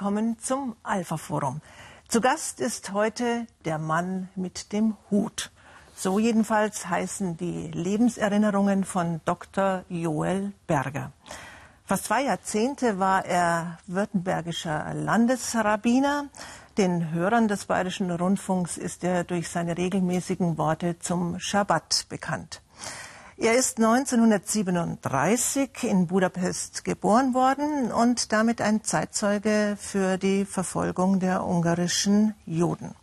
[0.00, 1.60] willkommen zum Alpha Forum.
[2.08, 5.50] Zu Gast ist heute der Mann mit dem Hut.
[5.94, 9.84] So jedenfalls heißen die Lebenserinnerungen von Dr.
[9.90, 11.12] Joel Berger.
[11.84, 16.30] Fast zwei Jahrzehnte war er württembergischer Landesrabbiner.
[16.78, 22.62] Den Hörern des Bayerischen Rundfunks ist er durch seine regelmäßigen Worte zum Schabbat bekannt.
[23.42, 31.46] Er ist 1937 in Budapest geboren worden und damit ein Zeitzeuge für die Verfolgung der
[31.46, 32.94] ungarischen Juden.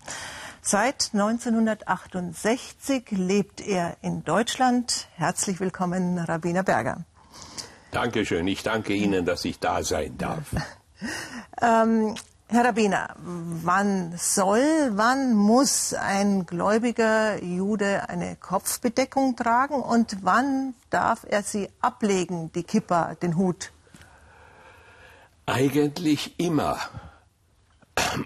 [0.61, 5.07] Seit 1968 lebt er in Deutschland.
[5.15, 7.03] Herzlich willkommen, Rabbiner Berger.
[7.89, 8.45] Dankeschön.
[8.45, 10.51] Ich danke Ihnen, dass ich da sein darf.
[11.63, 12.13] ähm,
[12.49, 21.25] Herr Rabbiner, wann soll, wann muss ein gläubiger Jude eine Kopfbedeckung tragen und wann darf
[21.27, 23.73] er sie ablegen, die Kippa, den Hut?
[25.45, 26.79] Eigentlich immer.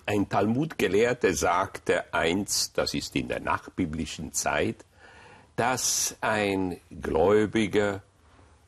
[0.06, 4.86] Ein Talmudgelehrter sagte einst, das ist in der nachbiblischen Zeit,
[5.56, 8.04] dass ein Gläubiger,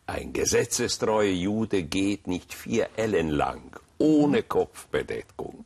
[0.07, 5.63] ein gesetzestreuer Jude geht nicht vier Ellen lang ohne Kopfbedeckung.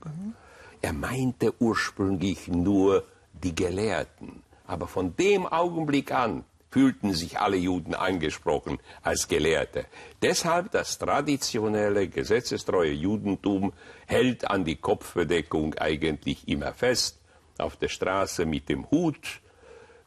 [0.80, 4.44] Er meinte ursprünglich nur die Gelehrten.
[4.68, 9.86] Aber von dem Augenblick an fühlten sich alle Juden angesprochen als Gelehrte.
[10.22, 13.74] Deshalb das traditionelle, gesetzestreue Judentum
[14.06, 17.20] hält an die Kopfbedeckung eigentlich immer fest.
[17.58, 19.42] Auf der Straße mit dem Hut,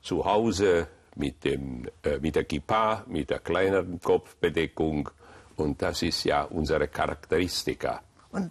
[0.02, 5.10] zu Hause mit, dem, äh, mit der Kippa, mit der kleineren Kopfbedeckung.
[5.56, 8.02] Und das ist ja unsere Charakteristika.
[8.32, 8.50] Und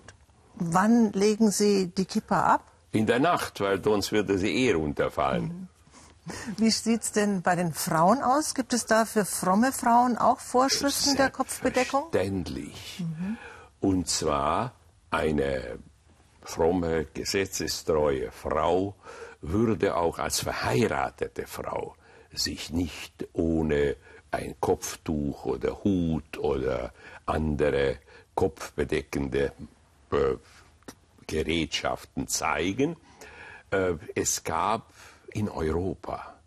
[0.55, 2.63] wann legen Sie die Kippa ab?
[2.91, 5.43] In der Nacht, weil sonst würde sie eh runterfallen.
[5.43, 5.67] Mhm.
[6.57, 8.53] Wie sieht es denn bei den Frauen aus?
[8.53, 12.09] Gibt es da für fromme Frauen auch Vorschriften der Kopfbedeckung?
[12.11, 12.99] Selbstverständlich.
[12.99, 13.37] Mhm.
[13.79, 14.73] Und zwar
[15.11, 15.79] eine
[16.41, 18.95] fromme, gesetzestreue Frau
[19.41, 21.95] würde auch als verheiratete Frau
[22.31, 23.95] sich nicht ohne
[24.31, 26.91] ein Kopftuch oder Hut oder
[27.25, 27.97] andere
[28.35, 29.53] kopfbedeckende
[31.27, 32.97] Gerätschaften zeigen.
[33.71, 34.91] Äh, es gab
[35.31, 36.39] in Europa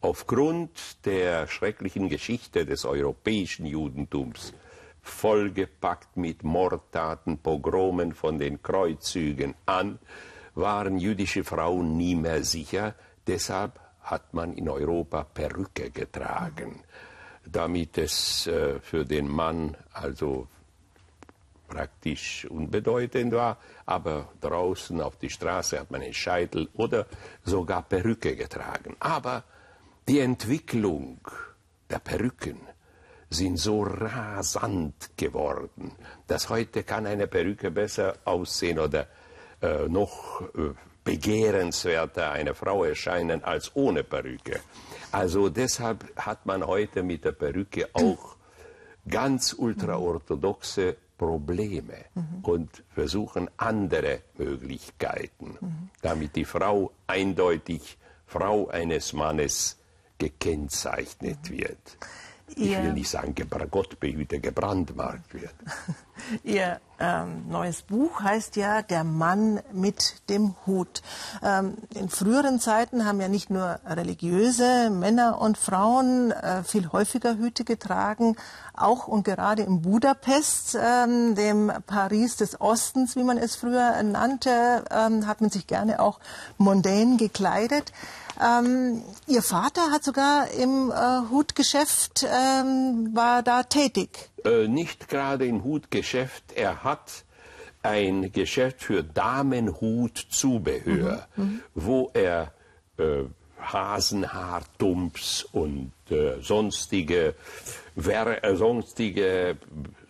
[0.00, 4.54] aufgrund der schrecklichen Geschichte des europäischen Judentums,
[5.02, 9.98] vollgepackt mit Mordtaten, Pogromen von den Kreuzzügen an,
[10.54, 12.94] waren jüdische Frauen nie mehr sicher.
[13.26, 16.82] Deshalb hat man in Europa Perücke getragen,
[17.46, 20.48] damit es äh, für den Mann also
[21.70, 27.06] praktisch unbedeutend war, aber draußen auf die Straße hat man einen Scheitel oder
[27.44, 28.96] sogar Perücke getragen.
[28.98, 29.44] Aber
[30.08, 31.20] die Entwicklung
[31.88, 32.60] der Perücken
[33.30, 35.92] sind so rasant geworden,
[36.26, 39.06] dass heute kann eine Perücke besser aussehen oder
[39.62, 44.60] äh, noch äh, begehrenswerter eine Frau erscheinen als ohne Perücke.
[45.12, 48.36] Also deshalb hat man heute mit der Perücke auch
[49.08, 52.42] ganz ultraorthodoxe Probleme mhm.
[52.42, 55.90] und versuchen andere Möglichkeiten, mhm.
[56.00, 59.76] damit die Frau eindeutig Frau eines Mannes
[60.16, 61.58] gekennzeichnet mhm.
[61.58, 61.98] wird.
[62.56, 63.34] Ich will nicht sagen,
[63.70, 65.54] Gott behüte, gebrandmarkt wird.
[66.44, 71.02] Ihr ähm, neues Buch heißt ja Der Mann mit dem Hut.
[71.42, 77.36] Ähm, in früheren Zeiten haben ja nicht nur religiöse Männer und Frauen äh, viel häufiger
[77.36, 78.36] Hüte getragen,
[78.74, 84.84] auch und gerade in Budapest, ähm, dem Paris des Ostens, wie man es früher nannte,
[84.90, 86.20] ähm, hat man sich gerne auch
[86.58, 87.92] mondän gekleidet.
[88.40, 94.30] Ähm, Ihr Vater hat sogar im äh, Hutgeschäft ähm, war da tätig.
[94.44, 96.52] Äh, nicht gerade im Hutgeschäft.
[96.54, 97.24] Er hat
[97.82, 101.44] ein Geschäft für Damenhutzubehör, mhm.
[101.44, 101.62] mhm.
[101.74, 102.52] wo er
[102.98, 103.24] äh,
[103.60, 107.34] Hasenhaartumps und äh, sonstige,
[107.96, 109.58] äh, sonstige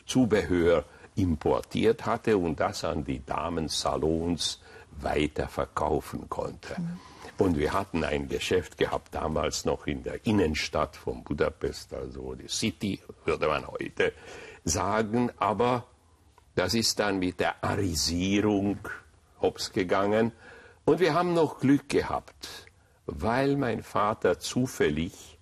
[0.06, 0.84] Zubehör
[1.16, 4.60] importiert hatte und das an die Damensalons
[5.00, 6.80] weiterverkaufen konnte.
[6.80, 7.00] Mhm.
[7.40, 12.48] Und wir hatten ein Geschäft gehabt, damals noch in der Innenstadt von Budapest, also die
[12.48, 14.12] City, würde man heute
[14.62, 15.30] sagen.
[15.38, 15.86] Aber
[16.54, 18.76] das ist dann mit der Arisierung
[19.40, 20.32] hops gegangen.
[20.84, 22.66] Und wir haben noch Glück gehabt,
[23.06, 25.38] weil mein Vater zufällig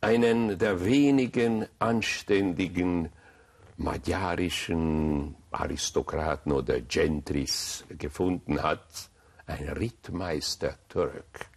[0.00, 3.10] einen der wenigen anständigen
[3.76, 9.10] magyarischen Aristokraten oder Gentris gefunden hat,
[9.46, 11.48] ein Rittmeister Türk.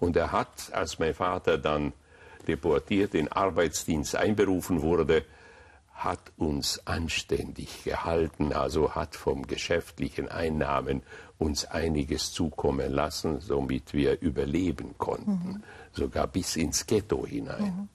[0.00, 1.92] Und er hat, als mein Vater dann
[2.46, 5.24] deportiert in Arbeitsdienst einberufen wurde,
[5.92, 11.02] hat uns anständig gehalten, also hat vom geschäftlichen Einnahmen
[11.38, 15.62] uns einiges zukommen lassen, somit wir überleben konnten, mhm.
[15.92, 17.62] sogar bis ins Ghetto hinein.
[17.64, 17.88] Mhm.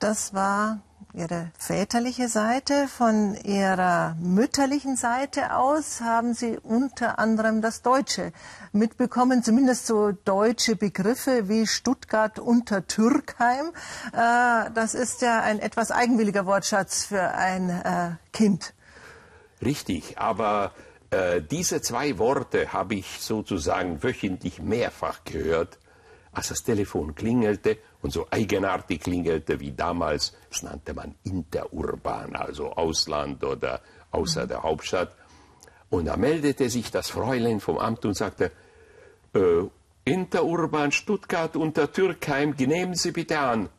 [0.00, 0.80] Das war
[1.16, 2.88] Ihre väterliche Seite.
[2.88, 8.32] Von Ihrer mütterlichen Seite aus haben Sie unter anderem das Deutsche
[8.72, 13.72] mitbekommen, zumindest so deutsche Begriffe wie Stuttgart unter Türkheim.
[14.12, 18.74] Äh, das ist ja ein etwas eigenwilliger Wortschatz für ein äh, Kind.
[19.64, 20.72] Richtig, aber
[21.10, 25.78] äh, diese zwei Worte habe ich sozusagen wöchentlich mehrfach gehört,
[26.36, 32.72] als das Telefon klingelte und so eigenartig klingelte wie damals, das nannte man interurban, also
[32.72, 33.80] Ausland oder
[34.10, 34.48] außer mhm.
[34.48, 35.14] der Hauptstadt.
[35.88, 38.52] Und da meldete sich das Fräulein vom Amt und sagte,
[39.34, 39.62] äh,
[40.04, 43.70] Interurban Stuttgart unter Türkheim, nehmen Sie bitte an.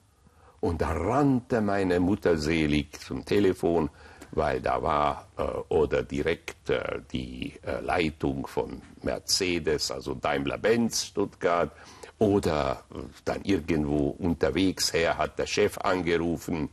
[0.59, 3.91] Und da rannte meine Mutter selig zum Telefon,
[4.31, 11.71] weil da war äh, oder direkt äh, die äh, Leitung von Mercedes, also Daimler-Benz Stuttgart,
[12.19, 12.83] oder
[13.25, 16.69] dann irgendwo unterwegs her hat der Chef angerufen.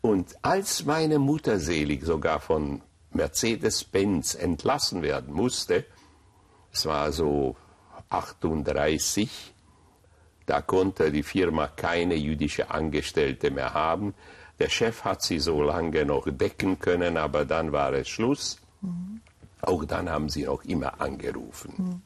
[0.00, 2.82] Und als meine Mutter selig sogar von
[3.12, 5.84] Mercedes-Benz entlassen werden musste,
[6.72, 7.56] es war so
[8.10, 9.54] 38,
[10.46, 14.14] da konnte die Firma keine jüdische Angestellte mehr haben.
[14.58, 18.58] Der Chef hat sie so lange noch decken können, aber dann war es Schluss.
[18.80, 19.20] Mhm.
[19.60, 21.74] Auch dann haben sie noch immer angerufen.
[21.76, 22.02] Mhm.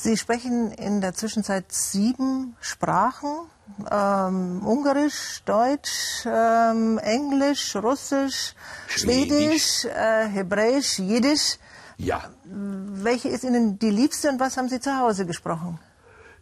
[0.00, 3.50] Sie sprechen in der Zwischenzeit sieben Sprachen.
[3.90, 8.54] Ähm, Ungarisch, Deutsch, ähm, Englisch, Russisch,
[8.86, 11.58] Schwedisch, Schwedisch äh, Hebräisch, Jiddisch.
[11.96, 12.30] Ja.
[12.44, 15.80] Welche ist Ihnen die liebste und was haben Sie zu Hause gesprochen?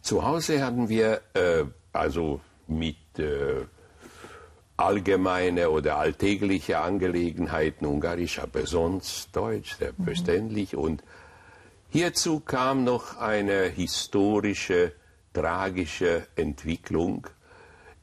[0.03, 1.63] Zu Hause hatten wir äh,
[1.93, 3.65] also mit äh,
[4.77, 10.73] allgemeine oder alltägliche Angelegenheiten Ungarisch, aber sonst Deutsch, selbstverständlich.
[10.73, 10.79] Mhm.
[10.79, 11.03] Und
[11.89, 14.93] Hierzu kam noch eine historische,
[15.33, 17.27] tragische Entwicklung,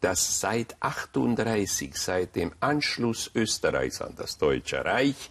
[0.00, 5.30] dass seit 38, seit dem Anschluss Österreichs an das Deutsche Reich,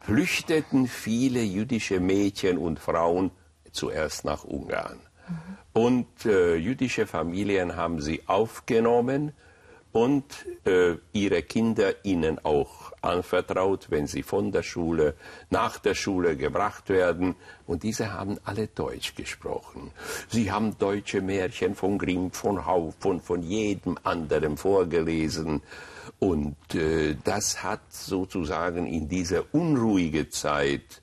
[0.00, 3.30] flüchteten viele jüdische Mädchen und Frauen
[3.70, 5.00] zuerst nach Ungarn.
[5.28, 5.58] Mhm.
[5.72, 9.32] Und äh, jüdische Familien haben sie aufgenommen
[9.94, 10.24] und
[10.64, 15.14] äh, ihre Kinder ihnen auch anvertraut, wenn sie von der Schule,
[15.50, 17.36] nach der Schule gebracht werden.
[17.64, 19.92] Und diese haben alle Deutsch gesprochen.
[20.28, 25.62] Sie haben deutsche Märchen von Grimm, von Hauff und von jedem anderen vorgelesen.
[26.18, 31.02] Und äh, das hat sozusagen in dieser unruhige Zeit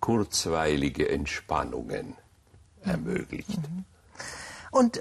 [0.00, 2.14] kurzweilige Entspannungen
[2.82, 3.56] ermöglicht.
[3.56, 3.86] Mhm.
[4.70, 5.00] Und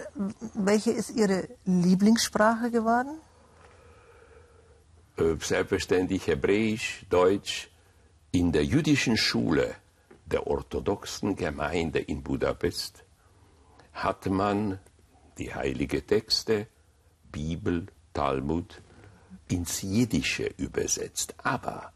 [0.54, 3.20] welche ist Ihre Lieblingssprache geworden?
[5.18, 7.70] Äh, selbstverständlich Hebräisch, Deutsch.
[8.32, 9.76] In der jüdischen Schule
[10.26, 13.04] der orthodoxen Gemeinde in Budapest
[13.94, 14.80] hat man
[15.38, 16.68] die heiligen Texte,
[17.32, 18.82] Bibel, Talmud
[19.48, 21.36] ins Jiddische übersetzt.
[21.44, 21.94] Aber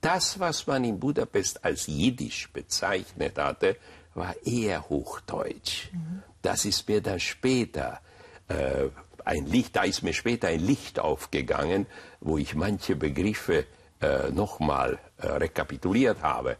[0.00, 3.76] das, was man in Budapest als Jiddisch bezeichnet hatte,
[4.14, 5.92] war eher Hochdeutsch.
[5.92, 6.22] Mhm.
[6.44, 8.00] Das ist mir dann später
[8.48, 8.90] äh,
[9.24, 11.86] ein Licht, da ist mir später ein Licht aufgegangen,
[12.20, 13.64] wo ich manche Begriffe
[14.02, 16.58] äh, nochmal äh, rekapituliert habe.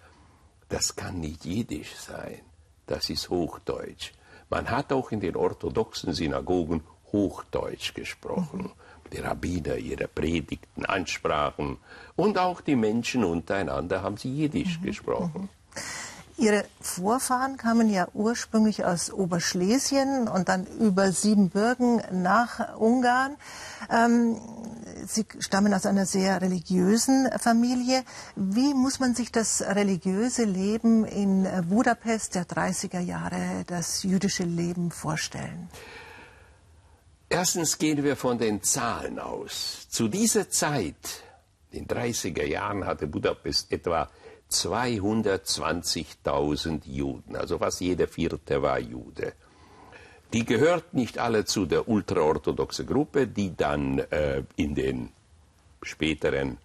[0.70, 2.40] Das kann nicht Jiddisch sein,
[2.86, 4.12] das ist Hochdeutsch.
[4.48, 8.62] Man hat auch in den orthodoxen Synagogen Hochdeutsch gesprochen.
[8.62, 9.12] Mhm.
[9.12, 11.76] Die Rabbiner ihre Predigten ansprachen
[12.16, 14.86] und auch die Menschen untereinander haben sie Jiddisch mhm.
[14.86, 15.48] gesprochen.
[16.36, 23.36] Ihre Vorfahren kamen ja ursprünglich aus Oberschlesien und dann über Siebenbürgen nach Ungarn.
[23.88, 24.40] Ähm,
[25.06, 28.04] Sie stammen aus einer sehr religiösen Familie.
[28.36, 34.90] Wie muss man sich das religiöse Leben in Budapest der 30er Jahre, das jüdische Leben
[34.90, 35.68] vorstellen?
[37.28, 39.86] Erstens gehen wir von den Zahlen aus.
[39.90, 41.22] Zu dieser Zeit,
[41.70, 44.08] in den 30er Jahren, hatte Budapest etwa
[44.50, 49.32] 220.000 Juden, also fast jeder vierte war Jude.
[50.32, 55.10] Die gehört nicht alle zu der ultraorthodoxen Gruppe, die dann äh, in den
[55.82, 56.58] späteren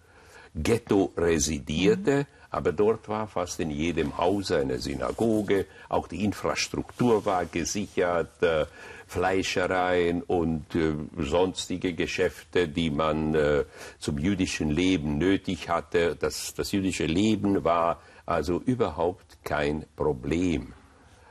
[0.54, 2.26] Ghetto residierte, mhm.
[2.50, 8.66] aber dort war fast in jedem Haus eine Synagoge, auch die Infrastruktur war gesichert, äh,
[9.10, 13.64] Fleischereien und äh, sonstige Geschäfte, die man äh,
[13.98, 16.14] zum jüdischen Leben nötig hatte.
[16.14, 20.74] Das, das jüdische Leben war also überhaupt kein Problem,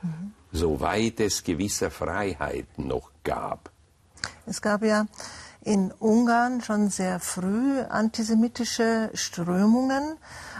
[0.02, 0.34] mhm.
[0.52, 3.70] soweit es gewisse Freiheiten noch gab.
[4.44, 5.06] Es gab ja
[5.62, 10.16] in Ungarn schon sehr früh antisemitische Strömungen.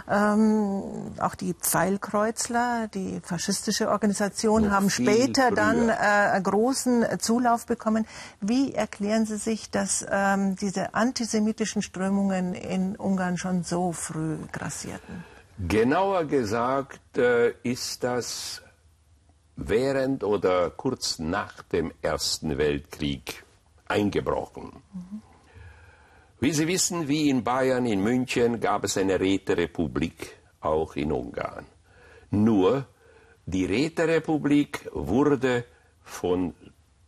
[0.09, 5.55] Ähm, auch die Pfeilkreuzler, die faschistische Organisation, Noch haben später früher.
[5.55, 8.05] dann äh, großen Zulauf bekommen.
[8.41, 15.23] Wie erklären Sie sich, dass ähm, diese antisemitischen Strömungen in Ungarn schon so früh grassierten?
[15.67, 18.61] Genauer gesagt äh, ist das
[19.55, 23.43] während oder kurz nach dem Ersten Weltkrieg
[23.91, 24.71] eingebrochen.
[26.39, 31.65] Wie Sie wissen, wie in Bayern, in München gab es eine Räterepublik, auch in Ungarn.
[32.31, 32.87] Nur
[33.45, 35.65] die Räterepublik wurde
[36.03, 36.55] von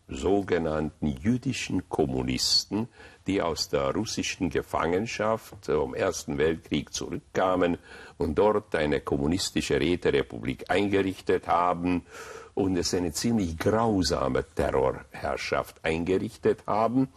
[0.07, 2.89] sogenannten jüdischen Kommunisten,
[3.25, 7.77] die aus der russischen Gefangenschaft zum Ersten Weltkrieg zurückkamen
[8.17, 12.05] und dort eine kommunistische Räterepublik eingerichtet haben
[12.53, 17.09] und es eine ziemlich grausame Terrorherrschaft eingerichtet haben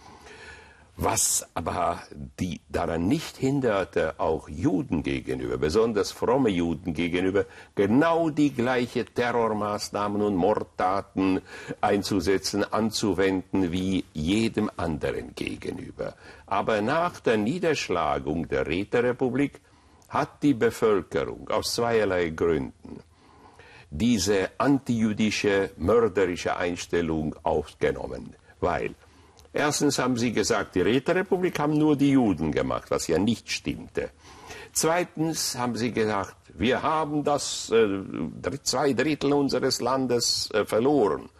[0.97, 2.01] was aber
[2.41, 10.23] die daran nicht hinderte, auch Juden gegenüber, besonders fromme Juden gegenüber, genau die gleiche Terrormaßnahmen
[10.23, 11.43] und Mordtaten
[11.83, 16.15] einzusetzen, anzuwenden wie jedem anderen gegenüber.
[16.47, 19.61] Aber nach der Niederschlagung der Räterepublik
[20.09, 23.03] hat die Bevölkerung aus zweierlei Gründen
[23.91, 28.95] diese antijüdische, mörderische Einstellung aufgenommen, weil
[29.57, 34.11] Erstens haben sie gesagt, die Räterepublik haben nur die Juden gemacht, was ja nicht stimmte.
[34.75, 38.03] Zweitens haben sie gesagt, wir haben das äh,
[38.63, 41.31] zwei Drittel unseres Landes äh, verloren.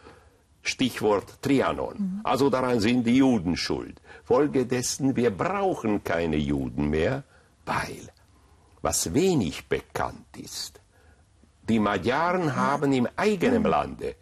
[0.63, 1.97] Stichwort Trianon.
[1.99, 2.21] Mhm.
[2.25, 4.01] Also daran sind die Juden schuld.
[4.25, 7.23] Folgedessen, wir brauchen keine Juden mehr,
[7.67, 8.11] weil,
[8.81, 10.81] was wenig bekannt ist,
[11.69, 13.63] die Magyaren haben im eigenen.
[13.65, 14.15] Lande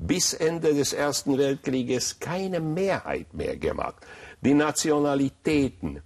[0.00, 4.06] bis Ende des Ersten Weltkrieges keine Mehrheit mehr gemacht.
[4.40, 6.02] Die Nationalitäten,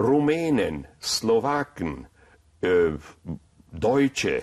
[0.00, 2.08] Rumänen, Slowaken,
[2.60, 2.90] äh,
[3.72, 4.42] Deutsche,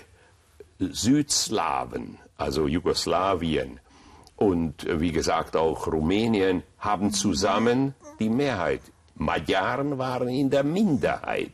[0.78, 3.78] Südslawen, also Jugoslawien
[4.36, 8.80] und äh, wie gesagt auch Rumänien haben zusammen die Mehrheit.
[9.16, 11.52] Magyaren waren in der Minderheit.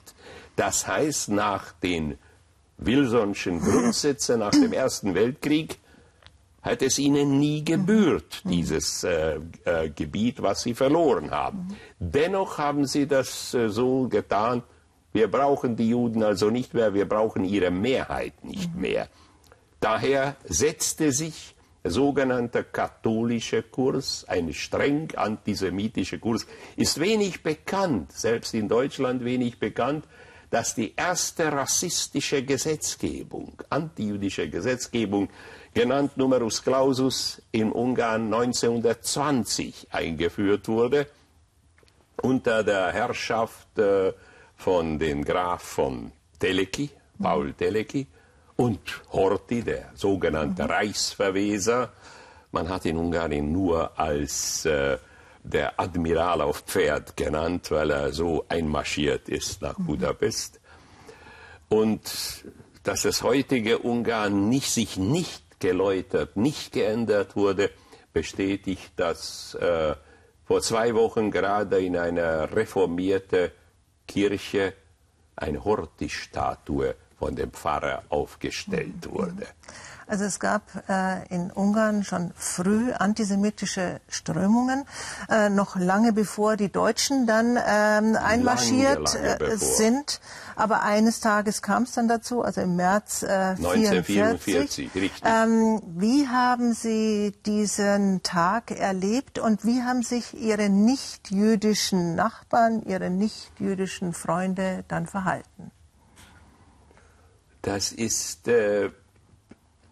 [0.57, 2.17] Das heißt, nach den
[2.81, 5.79] Wilsonschen Grundsätzen nach dem Ersten Weltkrieg
[6.63, 11.77] hat es ihnen nie gebührt, dieses äh, äh, Gebiet, was sie verloren haben.
[11.99, 14.63] Dennoch haben sie das äh, so getan,
[15.13, 19.09] wir brauchen die Juden also nicht mehr, wir brauchen ihre Mehrheit nicht mehr.
[19.81, 26.47] Daher setzte sich der sogenannte katholische Kurs, ein streng antisemitischer Kurs,
[26.77, 30.05] ist wenig bekannt, selbst in Deutschland wenig bekannt,
[30.51, 35.29] dass die erste rassistische Gesetzgebung, antijüdische Gesetzgebung
[35.73, 41.07] genannt Numerus Clausus in Ungarn 1920 eingeführt wurde,
[42.23, 44.13] unter der Herrschaft äh,
[44.57, 46.91] von dem Graf von Teleki,
[47.23, 47.57] Paul mhm.
[47.57, 48.07] Teleki,
[48.57, 48.81] und
[49.13, 50.71] Horthy, der sogenannte mhm.
[50.71, 51.93] Reichsverweser.
[52.53, 54.99] Man hat in Ungarn nur als äh,
[55.43, 59.87] der Admiral auf Pferd genannt, weil er so einmarschiert ist nach mhm.
[59.87, 60.61] Budapest.
[61.69, 62.45] Und
[62.83, 67.71] dass das heutige Ungarn nicht, sich nicht geläutert, nicht geändert wurde,
[68.13, 69.95] bestätigt, dass äh,
[70.45, 73.51] vor zwei Wochen gerade in einer reformierten
[74.09, 74.75] Kirche
[75.37, 79.15] eine Horti-Statue von dem Pfarrer aufgestellt mhm.
[79.15, 79.47] wurde.
[80.11, 84.85] Also es gab äh, in Ungarn schon früh antisemitische Strömungen,
[85.29, 90.21] äh, noch lange bevor die Deutschen dann ähm, einmarschiert lange, lange äh, sind.
[90.57, 94.91] Aber eines Tages kam es dann dazu, also im März äh, 1944.
[94.97, 95.23] Richtig.
[95.25, 103.11] Ähm, wie haben Sie diesen Tag erlebt und wie haben sich Ihre nicht-jüdischen Nachbarn, Ihre
[103.11, 105.71] nicht-jüdischen Freunde dann verhalten?
[107.63, 108.91] Das ist äh,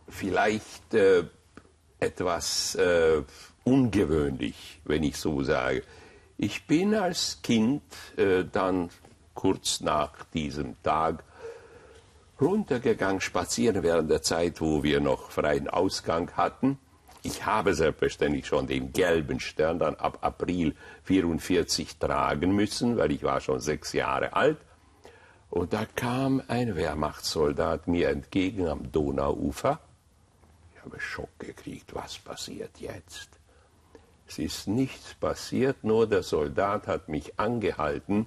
[0.08, 1.24] vielleicht äh,
[2.00, 3.22] etwas äh,
[3.64, 5.82] ungewöhnlich, wenn ich so sage.
[6.36, 7.82] Ich bin als Kind
[8.16, 8.90] äh, dann
[9.34, 11.24] kurz nach diesem Tag
[12.40, 16.78] runtergegangen, spazieren während der Zeit, wo wir noch freien Ausgang hatten.
[17.22, 20.74] Ich habe selbstverständlich schon den gelben Stern dann ab April
[21.04, 24.58] 44 tragen müssen, weil ich war schon sechs Jahre alt.
[25.50, 29.80] Und da kam ein Wehrmachtssoldat mir entgegen am Donauufer
[30.88, 33.28] habe Schock gekriegt, was passiert jetzt?
[34.26, 38.26] Es ist nichts passiert, nur der Soldat hat mich angehalten.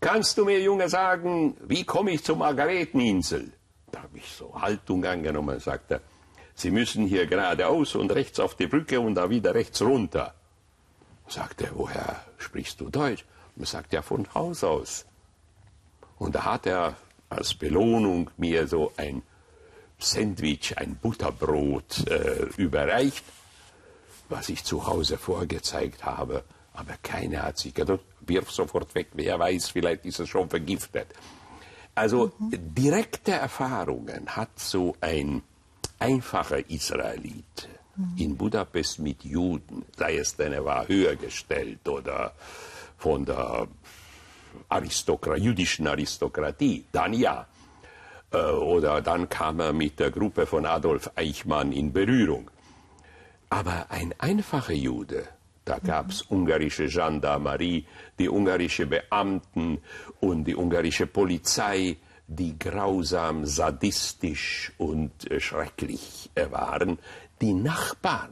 [0.00, 3.52] Kannst du mir, Junge, sagen, wie komme ich zur Margareteninsel?
[3.92, 6.00] Da habe ich so Haltung angenommen sagte,
[6.54, 10.34] Sie müssen hier geradeaus und rechts auf die Brücke und da wieder rechts runter.
[11.26, 13.24] Sagt er, woher sprichst du Deutsch?
[13.56, 15.06] Und sagt ja von Haus aus.
[16.18, 16.96] Und da hat er
[17.30, 19.22] als Belohnung mir so ein
[20.04, 23.24] Sandwich, ein Butterbrot äh, überreicht,
[24.28, 26.44] was ich zu Hause vorgezeigt habe.
[26.72, 31.08] Aber keiner hat sich gedacht, wirf sofort weg, wer weiß, vielleicht ist es schon vergiftet.
[31.94, 32.74] Also mhm.
[32.74, 35.42] direkte Erfahrungen hat so ein
[35.98, 38.16] einfacher Israelit mhm.
[38.16, 42.32] in Budapest mit Juden, sei es denn er war höher gestellt oder
[42.96, 43.66] von der
[44.68, 47.46] Aristokra jüdischen Aristokratie, dann ja.
[48.32, 52.50] Äh, oder dann kam er mit der Gruppe von Adolf Eichmann in Berührung.
[53.48, 55.26] Aber ein einfacher Jude,
[55.64, 57.84] da gab es ungarische Gendarmerie,
[58.18, 59.78] die ungarische Beamten
[60.20, 61.96] und die ungarische Polizei,
[62.28, 66.98] die grausam, sadistisch und äh, schrecklich waren.
[67.40, 68.30] Die Nachbarn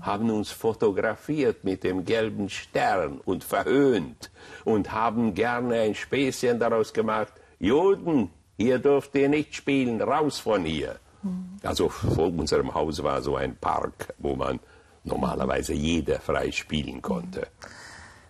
[0.00, 4.30] haben uns fotografiert mit dem gelben Stern und verhöhnt
[4.64, 7.34] und haben gerne ein Späßchen daraus gemacht.
[7.58, 10.98] Juden, hier dürft ihr nicht spielen, raus von hier.
[11.62, 14.58] Also vor unserem Haus war so ein Park, wo man
[15.04, 17.46] normalerweise jeder frei spielen konnte.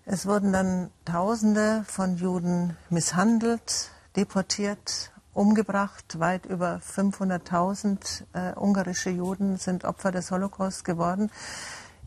[0.05, 6.19] Es wurden dann Tausende von Juden misshandelt, deportiert, umgebracht.
[6.19, 11.31] Weit über 500.000 äh, ungarische Juden sind Opfer des Holocaust geworden.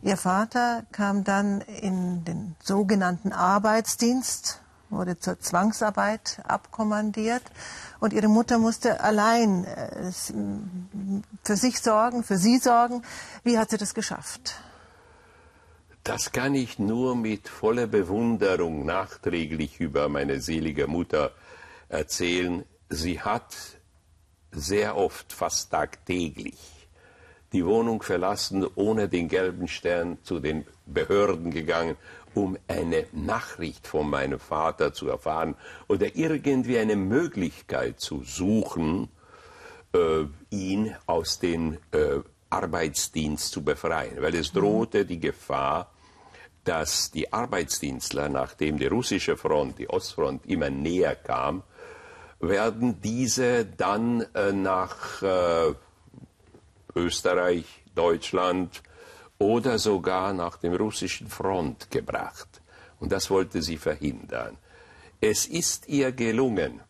[0.02, 7.42] Ihr Vater kam dann in den sogenannten Arbeitsdienst, wurde zur Zwangsarbeit abkommandiert
[8.00, 10.12] und ihre Mutter musste allein äh,
[11.42, 13.02] für sich sorgen, für sie sorgen.
[13.42, 14.54] Wie hat sie das geschafft?
[16.04, 21.32] Das kann ich nur mit voller Bewunderung nachträglich über meine selige Mutter
[21.88, 22.64] erzählen.
[22.88, 23.56] Sie hat
[24.52, 26.88] sehr oft, fast tagtäglich,
[27.52, 31.96] die Wohnung verlassen, ohne den gelben Stern zu den Behörden gegangen,
[32.36, 35.56] um eine Nachricht von meinem Vater zu erfahren
[35.88, 39.08] oder irgendwie eine Möglichkeit zu suchen,
[39.94, 42.20] äh, ihn aus dem äh,
[42.50, 45.90] Arbeitsdienst zu befreien, weil es drohte die Gefahr,
[46.64, 51.62] dass die Arbeitsdienstler, nachdem die russische Front, die Ostfront immer näher kam,
[52.38, 55.72] werden diese dann äh, nach äh,
[56.94, 58.82] Österreich, Deutschland
[59.38, 62.60] oder sogar nach dem russischen Front gebracht.
[63.00, 64.56] Und das wollte sie verhindern.
[65.20, 66.80] Es ist ihr gelungen,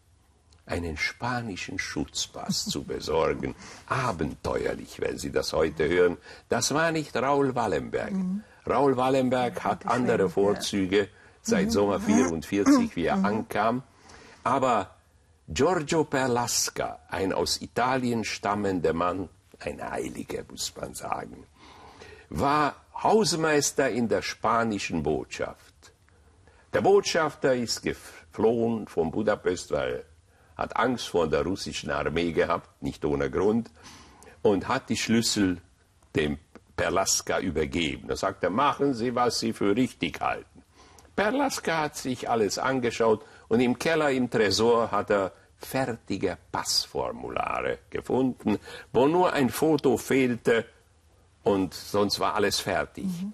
[0.67, 3.55] einen spanischen Schutzpass zu besorgen.
[3.87, 6.17] Abenteuerlich, wenn Sie das heute hören.
[6.49, 8.13] Das war nicht Raul Wallenberg.
[8.13, 8.43] Mhm.
[8.69, 11.09] Raul Wallenberg hat andere Vorzüge
[11.43, 11.71] seit mhm.
[11.71, 13.25] Sommer 44, wie er mhm.
[13.25, 13.83] ankam.
[14.43, 14.91] Aber
[15.49, 19.29] Giorgio Perlasca, ein aus Italien stammender Mann,
[19.61, 21.45] ein Heiliger, muss man sagen,
[22.29, 25.75] war Hausmeister in der spanischen Botschaft.
[26.73, 30.05] Der Botschafter ist geflohen von Budapest, weil er
[30.57, 33.71] hat Angst vor der russischen Armee gehabt, nicht ohne Grund,
[34.43, 35.61] und hat die Schlüssel
[36.15, 36.39] dem
[36.77, 38.09] Perlaska übergeben.
[38.09, 40.63] Da sagt er, machen Sie, was Sie für richtig halten.
[41.15, 48.59] Perlaska hat sich alles angeschaut und im Keller im Tresor hat er fertige Passformulare gefunden,
[48.93, 50.67] wo nur ein Foto fehlte
[51.47, 53.05] und sonst war alles fertig.
[53.05, 53.33] Mhm.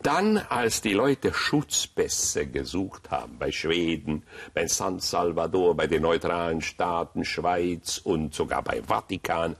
[0.00, 6.60] Dann, als die Leute Schutzpässe gesucht haben, bei Schweden, bei San Salvador, bei den neutralen
[6.60, 9.54] Staaten, Schweiz und sogar bei Vatikan,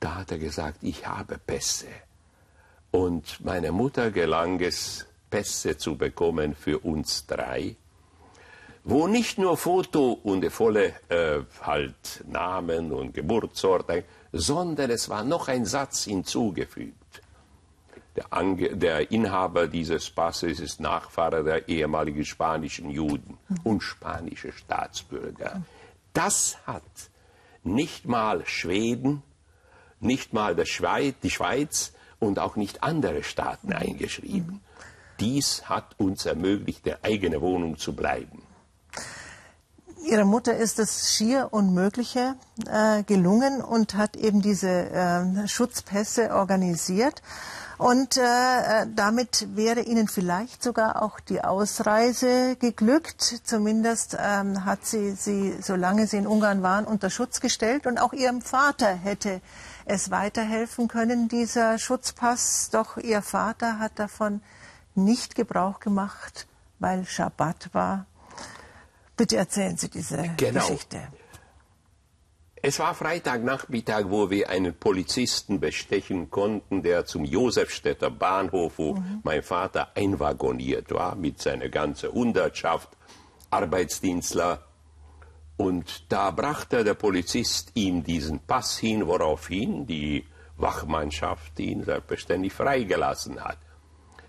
[0.00, 1.86] da hat er gesagt, ich habe Pässe.
[2.90, 7.76] Und meiner Mutter gelang es, Pässe zu bekommen für uns drei,
[8.84, 13.86] wo nicht nur Foto und volle äh, halt Namen und Geburtsort,
[14.30, 17.22] sondern es war noch ein Satz hinzugefügt.
[18.16, 25.62] Der, Ange der Inhaber dieses Passes ist Nachfahre der ehemaligen spanischen Juden und spanische Staatsbürger.
[26.12, 26.82] Das hat
[27.64, 29.22] nicht mal Schweden,
[29.98, 34.60] nicht mal Schweiz, die Schweiz und auch nicht andere Staaten eingeschrieben.
[35.18, 38.43] Dies hat uns ermöglicht, der eigene Wohnung zu bleiben.
[40.04, 42.34] Ihrer Mutter ist es schier Unmögliche
[42.66, 47.22] äh, gelungen und hat eben diese äh, Schutzpässe organisiert.
[47.78, 53.40] Und äh, damit wäre ihnen vielleicht sogar auch die Ausreise geglückt.
[53.44, 57.86] Zumindest ähm, hat sie sie, solange sie in Ungarn waren, unter Schutz gestellt.
[57.86, 59.40] Und auch ihrem Vater hätte
[59.86, 62.68] es weiterhelfen können, dieser Schutzpass.
[62.70, 64.42] Doch ihr Vater hat davon
[64.94, 66.46] nicht Gebrauch gemacht,
[66.78, 68.04] weil Schabbat war.
[69.16, 70.60] Bitte erzählen Sie diese genau.
[70.60, 71.08] Geschichte.
[72.66, 79.20] Es war Freitagnachmittag, wo wir einen Polizisten bestechen konnten, der zum Josefstädter Bahnhof, wo mhm.
[79.22, 82.88] mein Vater einwagoniert war, mit seiner ganzen Hundertschaft
[83.50, 84.64] Arbeitsdienstler.
[85.58, 90.24] Und da brachte der Polizist ihm diesen Pass hin, woraufhin die
[90.56, 93.58] Wachmannschaft ihn selbstverständlich freigelassen hat.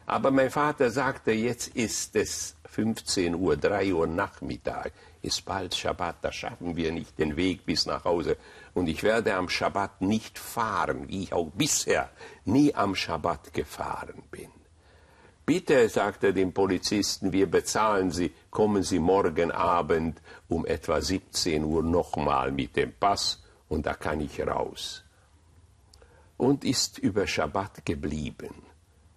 [0.05, 4.91] Aber mein Vater sagte, jetzt ist es 15 Uhr, 3 Uhr Nachmittag
[5.21, 8.37] ist bald Schabbat, da schaffen wir nicht den Weg bis nach Hause.
[8.73, 12.09] Und ich werde am Schabbat nicht fahren, wie ich auch bisher
[12.45, 14.49] nie am Schabbat gefahren bin.
[15.45, 21.83] Bitte, sagte dem Polizisten, wir bezahlen Sie, kommen Sie morgen Abend um etwa 17 Uhr
[21.83, 25.03] nochmal mit dem Pass und da kann ich raus.
[26.37, 28.63] Und ist über Schabbat geblieben.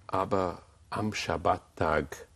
[0.07, 2.27] Aber am Schabbattag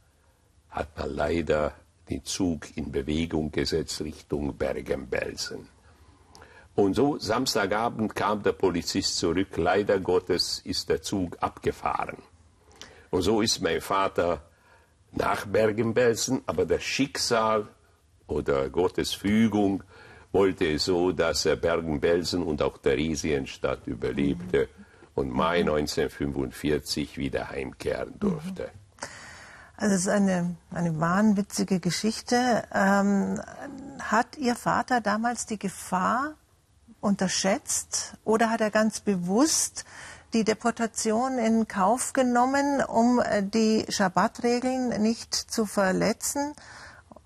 [0.70, 1.74] hat man leider
[2.08, 5.68] den Zug in Bewegung gesetzt Richtung Bergen-Belsen.
[6.74, 9.56] Und so Samstagabend kam der Polizist zurück.
[9.56, 12.18] Leider Gottes ist der Zug abgefahren.
[13.10, 14.42] Und so ist mein Vater
[15.12, 17.68] nach Bergen-Belsen, aber das Schicksal
[18.26, 19.84] oder Gottes Fügung
[20.32, 24.68] wollte es so, dass er Bergen-Belsen und auch Theresienstadt überlebte
[25.14, 28.70] und Mai 1945 wieder heimkehren durfte.
[29.76, 32.64] Also es ist eine, eine wahnwitzige Geschichte.
[32.72, 33.40] Ähm,
[34.00, 36.34] hat Ihr Vater damals die Gefahr
[37.00, 39.84] unterschätzt oder hat er ganz bewusst
[40.32, 46.54] die Deportation in Kauf genommen, um äh, die Schabbatregeln nicht zu verletzen?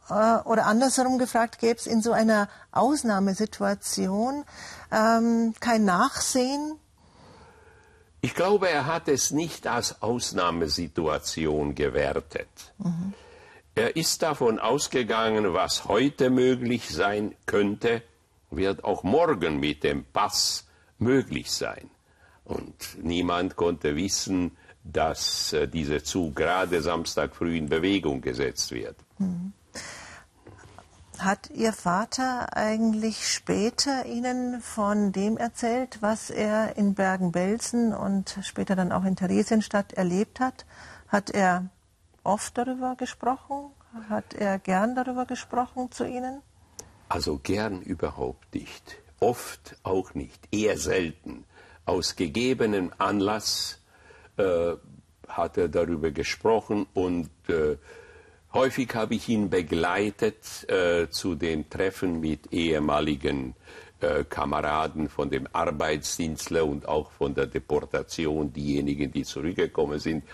[0.09, 4.45] Äh, oder andersherum gefragt, gäbe es in so einer Ausnahmesituation
[4.91, 6.79] ähm, kein Nachsehen
[8.27, 12.49] ich glaube, er hat es nicht als Ausnahmesituation gewertet.
[12.79, 13.15] Mhm.
[13.77, 18.03] Er ist davon ausgegangen, was heute möglich sein könnte,
[18.51, 20.67] wird auch morgen mit dem Pass
[20.99, 21.89] möglich sein.
[22.43, 28.97] Und niemand konnte wissen, dass äh, dieser Zug gerade Samstag früh in Bewegung gesetzt wird.
[29.19, 29.53] Mhm.
[31.19, 38.77] Hat Ihr Vater eigentlich später Ihnen von dem erzählt, was er in Bergen-Belsen und später
[38.77, 40.67] dann auch in Theresienstadt erlebt hat?
[41.09, 41.71] Hat er
[42.23, 43.71] oft darüber gesprochen?
[44.09, 46.43] Hat er gern darüber gesprochen zu Ihnen?
[47.09, 48.97] Also gern überhaupt nicht.
[49.19, 50.49] Oft auch nicht.
[50.53, 51.45] Eher selten.
[51.87, 53.81] Aus gegebenem Anlass
[54.37, 54.75] äh,
[55.29, 57.79] hat er darüber gesprochen und äh,
[58.57, 63.55] Häufig habe ich ihn begleitet äh, zu den Treffen mit ehemaligen
[64.01, 70.25] äh, Kameraden von dem Arbeitsdienstler und auch von der Deportation, diejenigen, die zurückgekommen sind.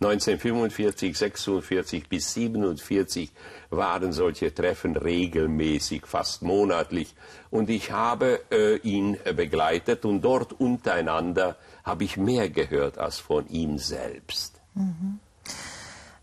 [0.00, 3.32] 1945, 46 bis 47
[3.70, 7.16] waren solche Treffen regelmäßig, fast monatlich.
[7.50, 13.48] Und ich habe äh, ihn begleitet und dort untereinander habe ich mehr gehört als von
[13.48, 14.60] ihm selbst.
[14.74, 15.18] Mhm.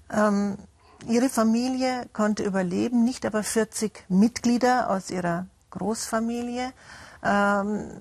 [0.10, 0.58] Ähm
[1.08, 6.74] Ihre Familie konnte überleben, nicht aber 40 Mitglieder aus Ihrer Großfamilie.
[7.24, 7.92] Ähm,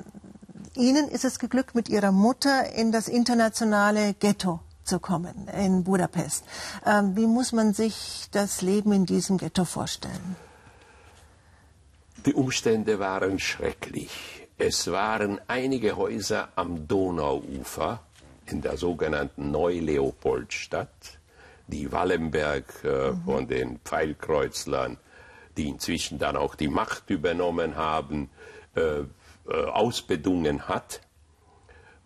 [0.75, 6.45] Ihnen ist es geglückt, mit Ihrer Mutter in das internationale Ghetto zu kommen, in Budapest.
[6.85, 10.37] Ähm, wie muss man sich das Leben in diesem Ghetto vorstellen?
[12.27, 14.49] Die Umstände waren schrecklich.
[14.59, 18.01] Es waren einige Häuser am Donauufer
[18.47, 21.18] in der sogenannten Neu-Leopoldstadt
[21.69, 23.23] die Wallenberg äh, mhm.
[23.25, 24.99] von den Pfeilkreuzlern,
[25.57, 28.31] die inzwischen dann auch die Macht übernommen haben,
[28.75, 29.05] äh, äh,
[29.47, 31.01] ausbedungen hat.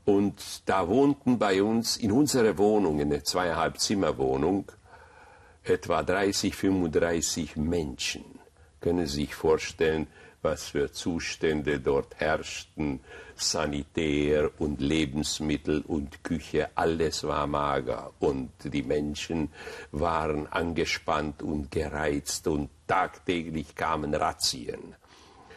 [0.04, 4.70] Und da wohnten bei uns in unserer Wohnung, in der zweieinhalb Zimmer Wohnung,
[5.64, 8.24] etwa 30, 35 Menschen.
[8.80, 10.08] Können Sie sich vorstellen,
[10.42, 12.98] was für Zustände dort herrschten,
[13.50, 18.12] Sanitär und Lebensmittel und Küche, alles war mager.
[18.20, 19.50] Und die Menschen
[19.90, 24.94] waren angespannt und gereizt und tagtäglich kamen Razzien,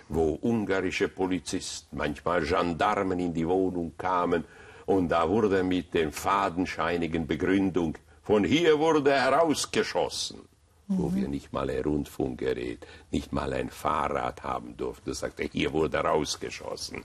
[0.09, 4.45] wo ungarische Polizisten, manchmal Gendarmen in die Wohnung kamen.
[4.85, 10.41] Und da wurde mit der fadenscheinigen Begründung, von hier wurde herausgeschossen
[10.87, 15.09] wo wir nicht mal ein Rundfunkgerät, nicht mal ein Fahrrad haben durften.
[15.09, 17.03] Das sagte, hier wurde rausgeschossen.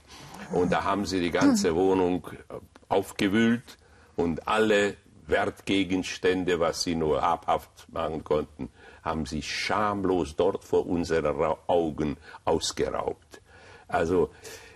[0.51, 3.77] Und da haben sie die ganze Wohnung äh, aufgewühlt
[4.15, 8.69] und alle Wertgegenstände, was sie nur habhaft machen konnten,
[9.01, 13.41] haben sie schamlos dort vor unseren Augen ausgeraubt.
[13.87, 14.29] Also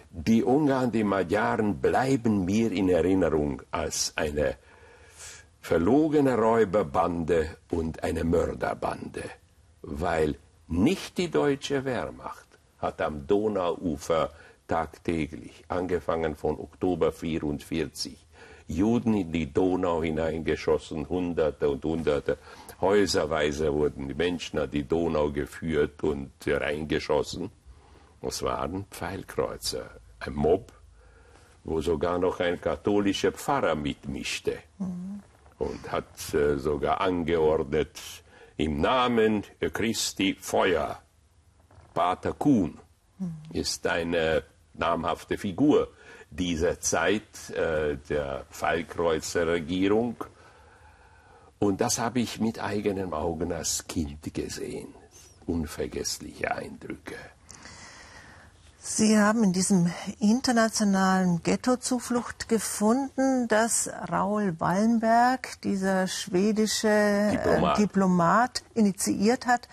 [0.09, 4.57] die Ungarn, die Magyaren bleiben mir in Erinnerung als eine
[5.65, 9.23] verlogene Räuberbande und eine Mörderbande,
[9.81, 10.35] weil
[10.67, 12.45] nicht die deutsche Wehrmacht
[12.77, 14.29] hat am Donauufer
[14.67, 18.15] tagtäglich, angefangen von Oktober 44,
[18.67, 22.37] Juden in die Donau hineingeschossen, Hunderte und Hunderte.
[22.79, 27.49] Häuserweise wurden die Menschen an die Donau geführt und reingeschossen.
[28.21, 30.71] Es waren Pfeilkreuzer, ein Mob,
[31.63, 35.23] wo sogar noch ein katholischer Pfarrer mitmischte mhm.
[35.57, 37.99] Und hat äh, sogar angeordnet,
[38.57, 41.01] im Namen Christi Feuer.
[41.93, 42.79] Pater Kuhn
[43.51, 45.89] ist eine namhafte Figur
[46.29, 50.23] dieser Zeit äh, der Fallkreuzerregierung.
[51.59, 54.93] Und das habe ich mit eigenen Augen als Kind gesehen.
[55.45, 57.15] Unvergessliche Eindrücke.
[58.87, 67.77] Sie haben in diesem internationalen Ghetto Zuflucht gefunden, dass Raoul Wallenberg, dieser schwedische äh, Diplomat,
[67.77, 69.67] äh, Diplomat initiiert hat.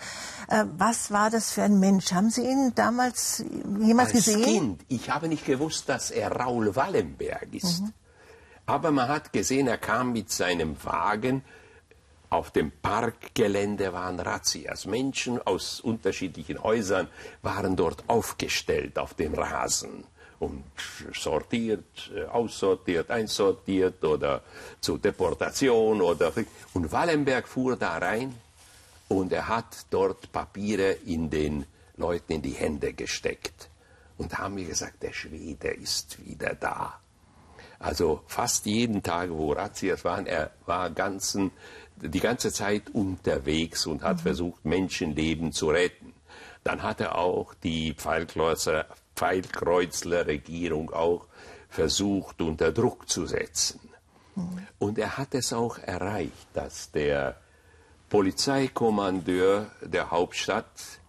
[0.48, 2.10] Äh, was war das für ein Mensch?
[2.12, 3.44] Haben Sie ihn damals
[3.80, 4.44] jemals Als gesehen?
[4.44, 4.84] Kind.
[4.88, 7.82] Ich habe nicht gewusst, dass er Raoul Wallenberg ist.
[7.82, 7.92] Mhm.
[8.64, 11.44] Aber man hat gesehen, er kam mit seinem Wagen
[12.32, 14.86] auf dem Parkgelände waren Razzias.
[14.86, 17.08] Menschen aus unterschiedlichen Häusern
[17.42, 20.04] waren dort aufgestellt auf dem Rasen
[20.38, 20.64] und
[21.14, 24.42] sortiert, äh, aussortiert, einsortiert oder
[24.80, 26.32] zur Deportation oder
[26.72, 28.34] und Wallenberg fuhr da rein
[29.08, 31.66] und er hat dort Papiere in den
[31.96, 33.68] Leuten in die Hände gesteckt
[34.16, 36.98] und haben wir gesagt, der Schwede ist wieder da.
[37.82, 41.50] Also fast jeden Tag, wo Razzias waren, er war ganzen
[41.96, 44.22] die ganze Zeit unterwegs und hat mhm.
[44.22, 46.12] versucht, Menschenleben zu retten.
[46.64, 51.26] Dann hat er auch die Pfeilkreuzer, Pfeilkreuzler-Regierung auch
[51.68, 53.80] versucht, unter Druck zu setzen.
[54.34, 54.66] Mhm.
[54.78, 57.36] Und er hat es auch erreicht, dass der
[58.08, 61.00] Polizeikommandeur der Hauptstadt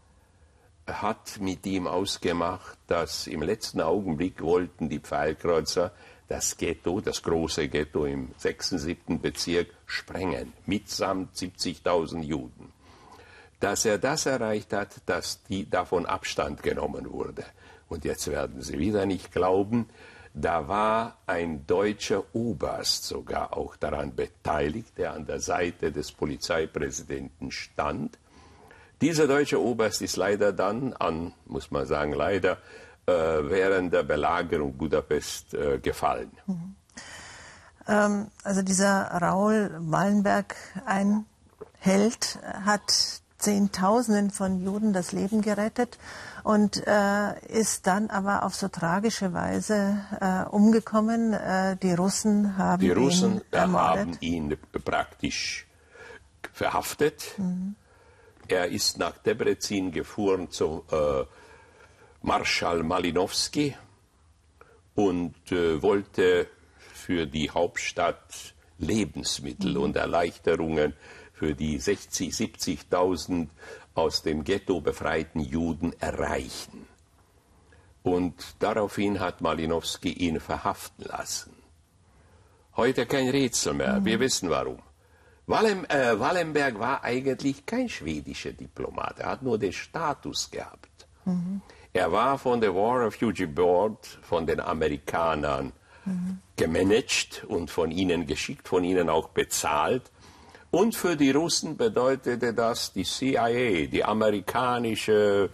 [0.88, 5.92] hat mit ihm ausgemacht, dass im letzten Augenblick wollten die Pfeilkreuzer
[6.28, 8.70] das Ghetto, das große Ghetto im 6.
[8.70, 9.22] 7.
[9.22, 12.72] Bezirk sprengen, mitsamt 70.000 Juden.
[13.60, 17.46] Dass er das erreicht hat, dass die davon Abstand genommen wurde.
[17.88, 19.88] Und jetzt werden Sie wieder nicht glauben,
[20.34, 27.52] da war ein deutscher Oberst sogar auch daran beteiligt, der an der Seite des Polizeipräsidenten
[27.52, 28.18] stand.
[29.00, 32.58] Dieser deutsche Oberst ist leider dann an, muss man sagen, leider
[33.12, 36.32] während der Belagerung Budapest äh, gefallen.
[36.48, 36.76] Mhm.
[37.88, 41.26] Ähm, also dieser Raul Wallenberg, ein
[41.80, 45.98] Held, hat Zehntausenden von Juden das Leben gerettet
[46.44, 51.34] und äh, ist dann aber auf so tragische Weise äh, umgekommen.
[51.34, 54.00] Äh, die Russen haben die Russen ihn ermordet.
[54.00, 55.68] haben ihn praktisch
[56.54, 57.34] verhaftet.
[57.38, 57.76] Mhm.
[58.48, 61.26] Er ist nach Debrecen gefahren zu äh,
[62.24, 63.76] Marschall Malinowski
[64.96, 66.48] und äh, wollte
[66.94, 70.94] für die Hauptstadt Lebensmittel und Erleichterungen
[71.34, 73.50] für die 60, 70.000
[73.94, 76.88] aus dem Ghetto befreiten Juden erreichen.
[78.04, 81.54] Und daraufhin hat Malinowski ihn verhaften lassen.
[82.78, 84.06] Heute kein Rätsel mehr, mhm.
[84.06, 84.80] wir wissen warum.
[85.46, 91.06] Wallem, äh, Wallenberg war eigentlich kein schwedischer Diplomat, er hat nur den Status gehabt.
[91.26, 91.62] Mhm.
[91.94, 95.72] Er war von der War Refugee Board, von den Amerikanern
[96.06, 96.40] mhm.
[96.56, 100.12] gemanagt und von ihnen geschickt, von ihnen auch bezahlt.
[100.72, 105.52] Und für die Russen bedeutete das die CIA, die amerikanische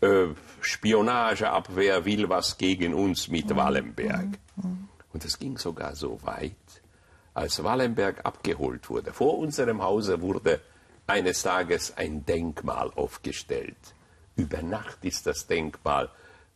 [0.00, 0.28] äh,
[0.62, 3.56] Spionageabwehr will was gegen uns mit mhm.
[3.56, 4.28] Wallenberg.
[4.56, 4.88] Mhm.
[5.12, 6.56] Und es ging sogar so weit,
[7.34, 9.12] als Wallenberg abgeholt wurde.
[9.12, 10.60] Vor unserem Hause wurde
[11.06, 13.76] eines Tages ein Denkmal aufgestellt.
[14.36, 16.10] Über Nacht ist das Denkmal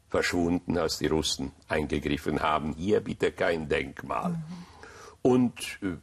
[0.08, 2.74] verschwunden, als die Russen eingegriffen haben.
[2.74, 4.30] Hier bitte kein Denkmal.
[4.30, 4.44] Mhm.
[5.22, 5.96] Und äh,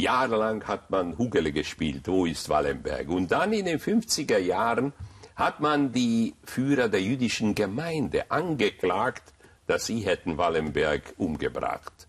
[0.00, 3.08] jahrelang hat man Hugele gespielt, wo ist Wallenberg?
[3.08, 4.92] Und dann in den 50er Jahren
[5.36, 9.32] hat man die Führer der jüdischen Gemeinde angeklagt,
[9.66, 12.08] dass sie hätten Wallenberg umgebracht.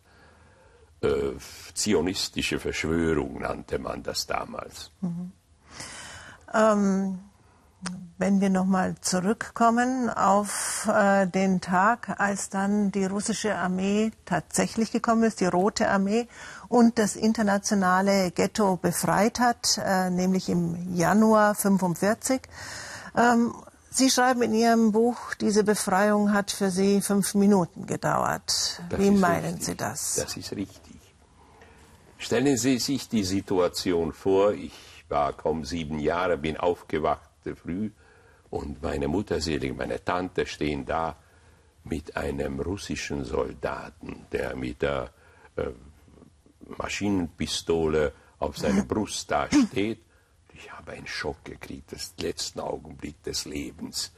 [1.02, 1.34] Äh,
[1.74, 4.92] zionistische Verschwörung nannte man das damals.
[5.02, 5.32] Mhm.
[6.54, 7.20] Ähm
[8.22, 15.24] wenn wir nochmal zurückkommen auf äh, den Tag, als dann die russische Armee tatsächlich gekommen
[15.24, 16.28] ist, die Rote Armee,
[16.70, 22.42] und das internationale Ghetto befreit hat, äh, nämlich im Januar 45.
[23.18, 23.56] Ähm,
[23.90, 28.82] Sie schreiben in Ihrem Buch, diese Befreiung hat für Sie fünf Minuten gedauert.
[28.90, 29.66] Das Wie meinen richtig.
[29.66, 30.16] Sie das?
[30.16, 31.00] Das ist richtig.
[32.20, 34.74] Stellen Sie sich die Situation vor, ich
[35.10, 37.92] war kaum sieben Jahre, bin aufgewacht früh
[38.50, 41.16] und meine Mutter selig, meine Tante stehen da
[41.84, 45.12] mit einem russischen Soldaten, der mit der
[45.56, 45.68] äh,
[46.78, 50.00] Maschinenpistole auf seiner Brust dasteht.
[50.54, 54.12] Ich habe einen Schock gekriegt, das letzten Augenblick des Lebens.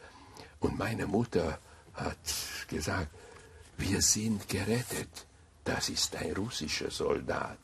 [0.59, 1.59] Und meine Mutter
[1.93, 2.17] hat
[2.67, 3.09] gesagt,
[3.77, 5.25] wir sind gerettet.
[5.63, 7.57] Das ist ein russischer Soldat.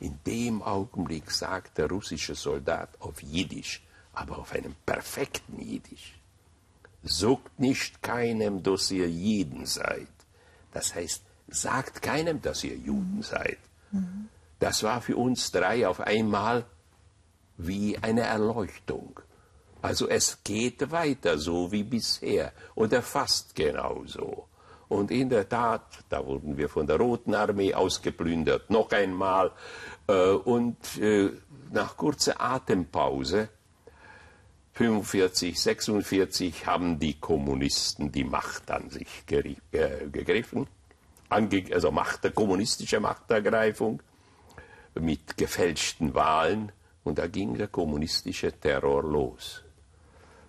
[0.00, 3.82] In dem Augenblick sagt der russische Soldat auf Jiddisch,
[4.18, 6.18] aber auf einem perfekten Jiddisch.
[7.04, 10.08] Sogt nicht keinem, dass ihr Jeden seid.
[10.72, 13.58] Das heißt, sagt keinem, dass ihr Juden seid.
[14.58, 16.64] Das war für uns drei auf einmal
[17.56, 19.20] wie eine Erleuchtung.
[19.80, 24.48] Also es geht weiter so wie bisher oder fast genauso.
[24.88, 29.52] Und in der Tat, da wurden wir von der Roten Armee ausgeplündert, noch einmal.
[30.08, 31.30] Äh, und äh,
[31.70, 33.50] nach kurzer Atempause,
[34.78, 40.68] 45, 46, haben die Kommunisten die Macht an sich äh, gegriffen,
[41.28, 44.00] also Macht, kommunistische Machtergreifung
[44.94, 46.70] mit gefälschten Wahlen.
[47.02, 49.64] Und da ging der kommunistische Terror los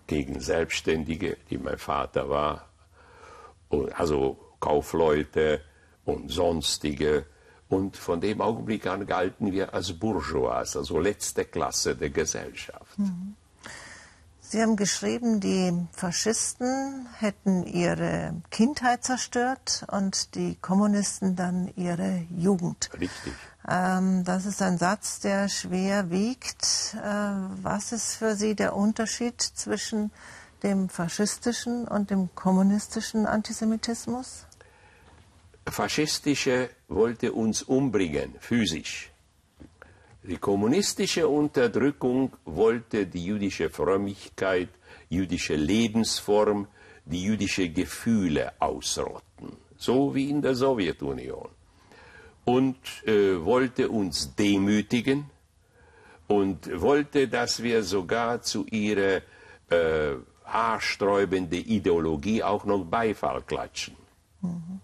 [0.05, 2.69] gegen Selbstständige, die mein Vater war,
[3.95, 5.61] also Kaufleute
[6.05, 7.25] und sonstige.
[7.67, 12.99] Und von dem Augenblick an galten wir als Bourgeois, also letzte Klasse der Gesellschaft.
[12.99, 13.28] Mhm.
[14.51, 22.89] Sie haben geschrieben, die Faschisten hätten ihre Kindheit zerstört und die Kommunisten dann ihre Jugend.
[22.99, 23.33] Richtig.
[23.67, 26.95] Ähm, das ist ein Satz, der schwer wiegt.
[26.95, 27.09] Äh,
[27.61, 30.09] was ist für Sie der Unterschied zwischen
[30.63, 34.47] dem faschistischen und dem kommunistischen Antisemitismus?
[35.67, 39.08] Faschistische wollte uns umbringen, physisch.
[40.29, 44.69] Die kommunistische Unterdrückung wollte die jüdische Frömmigkeit,
[45.09, 46.67] jüdische Lebensform,
[47.03, 51.49] die jüdische Gefühle ausrotten, so wie in der Sowjetunion.
[52.45, 55.31] Und äh, wollte uns demütigen
[56.27, 59.23] und wollte, dass wir sogar zu ihrer
[59.71, 60.13] äh,
[60.45, 63.95] haarsträubende Ideologie auch noch Beifall klatschen.
[64.41, 64.79] Mhm.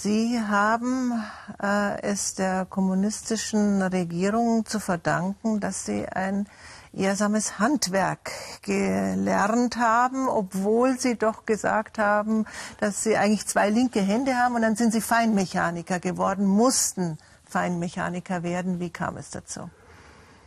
[0.00, 1.12] Sie haben
[1.60, 6.48] äh, es der kommunistischen Regierung zu verdanken, dass Sie ein
[6.92, 8.30] ehrsames Handwerk
[8.62, 12.46] gelernt haben, obwohl Sie doch gesagt haben,
[12.78, 18.44] dass Sie eigentlich zwei linke Hände haben und dann sind Sie Feinmechaniker geworden, mussten Feinmechaniker
[18.44, 18.78] werden.
[18.78, 19.68] Wie kam es dazu?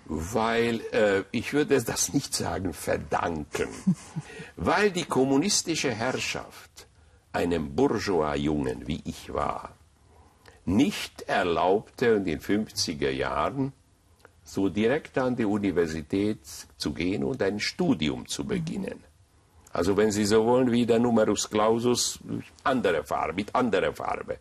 [0.06, 3.68] Weil äh, ich würde das nicht sagen verdanken,
[4.56, 6.88] weil die kommunistische Herrschaft
[7.34, 9.76] einem Bourgeois-Jungen, wie ich war,
[10.66, 13.74] nicht erlaubte in den 50er Jahren
[14.44, 16.40] so direkt an die Universität
[16.78, 19.04] zu gehen und ein Studium zu beginnen.
[19.74, 22.20] Also wenn Sie so wollen, wie der Numerus Clausus,
[22.64, 24.40] andere Farbe, mit anderer Farbe.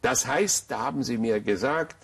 [0.00, 1.96] Das heißt, da haben Sie mir gesagt,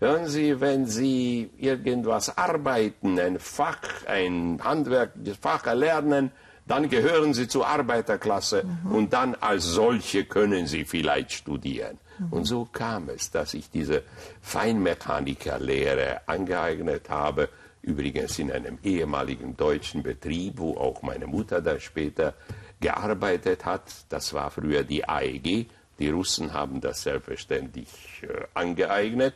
[0.00, 6.32] hören Sie, wenn Sie irgendwas arbeiten, ein Fach, ein Handwerk, das Fach erlernen,
[6.66, 8.92] dann gehören sie zur Arbeiterklasse mhm.
[8.92, 11.98] und dann als solche können sie vielleicht studieren.
[12.18, 12.32] Mhm.
[12.32, 14.02] Und so kam es, dass ich diese
[14.40, 17.48] Feinmechanikerlehre angeeignet habe,
[17.82, 22.34] übrigens in einem ehemaligen deutschen Betrieb, wo auch meine Mutter dann später
[22.80, 23.82] gearbeitet hat.
[24.08, 25.68] Das war früher die AEG.
[25.98, 29.34] Die Russen haben das selbstverständlich äh, angeeignet.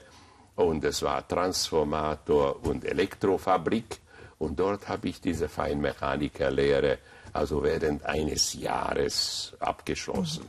[0.57, 4.01] Und es war Transformator und Elektrofabrik.
[4.39, 6.99] Und dort habe ich diese Feinmechanikerlehre
[7.39, 10.45] also während eines Jahres abgeschlossen.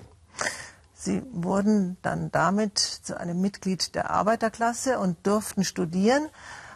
[0.94, 6.28] Sie wurden dann damit zu einem Mitglied der Arbeiterklasse und durften studieren.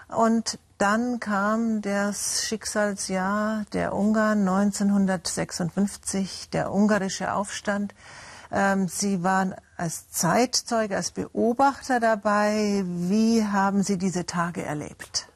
[0.08, 7.94] Und dann kam das Schicksalsjahr der Ungarn 1956, der ungarische Aufstand.
[8.52, 12.84] Ähm, Sie waren als Zeitzeuge, als Beobachter dabei.
[12.86, 15.28] Wie haben Sie diese Tage erlebt?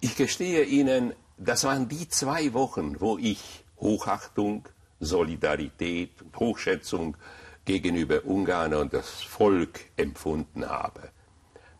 [0.00, 4.68] Ich gestehe Ihnen, das waren die zwei Wochen, wo ich Hochachtung,
[5.00, 7.16] Solidarität und Hochschätzung
[7.64, 11.10] gegenüber Ungarn und das Volk empfunden habe.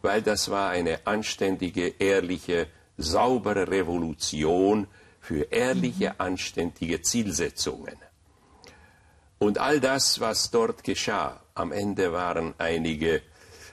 [0.00, 2.66] Weil das war eine anständige, ehrliche,
[2.96, 4.88] saubere Revolution
[5.20, 6.14] für ehrliche, mhm.
[6.18, 7.96] anständige Zielsetzungen.
[9.38, 13.22] Und all das, was dort geschah, am Ende waren einige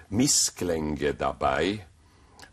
[0.09, 1.85] Missklänge dabei,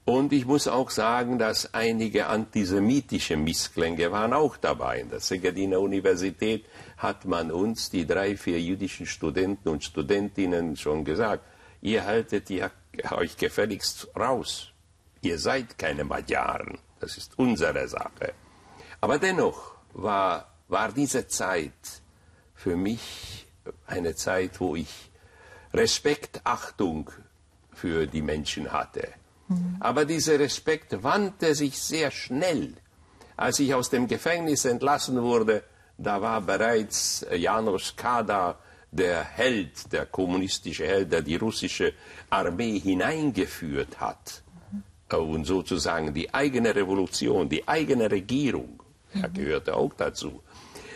[0.07, 5.01] und ich muss auch sagen, dass einige antisemitische Missklänge waren auch dabei.
[5.01, 6.65] In der Segadiner Universität
[6.97, 11.43] hat man uns, die drei, vier jüdischen Studenten und Studentinnen, schon gesagt,
[11.83, 12.71] ihr haltet ja
[13.11, 14.71] euch gefälligst raus.
[15.23, 16.79] Ihr seid keine Magyaren.
[17.01, 18.33] Das ist unsere Sache.
[19.01, 22.01] Aber dennoch war, war diese Zeit
[22.55, 23.49] für mich
[23.89, 25.11] eine Zeit, wo ich
[25.75, 27.11] Respekt, Achtung
[27.73, 29.09] für die Menschen hatte.
[29.49, 29.77] Mhm.
[29.81, 32.75] Aber dieser Respekt wandte sich sehr schnell.
[33.37, 35.63] Als ich aus dem Gefängnis entlassen wurde,
[35.99, 38.59] da war bereits Janusz Kada
[38.91, 41.93] der Held, der kommunistische Held, der die russische
[42.31, 44.43] Armee hineingeführt hat
[45.11, 45.19] mhm.
[45.19, 48.81] und sozusagen die eigene Revolution, die eigene Regierung,
[49.13, 49.23] mhm.
[49.23, 50.43] er gehörte auch dazu,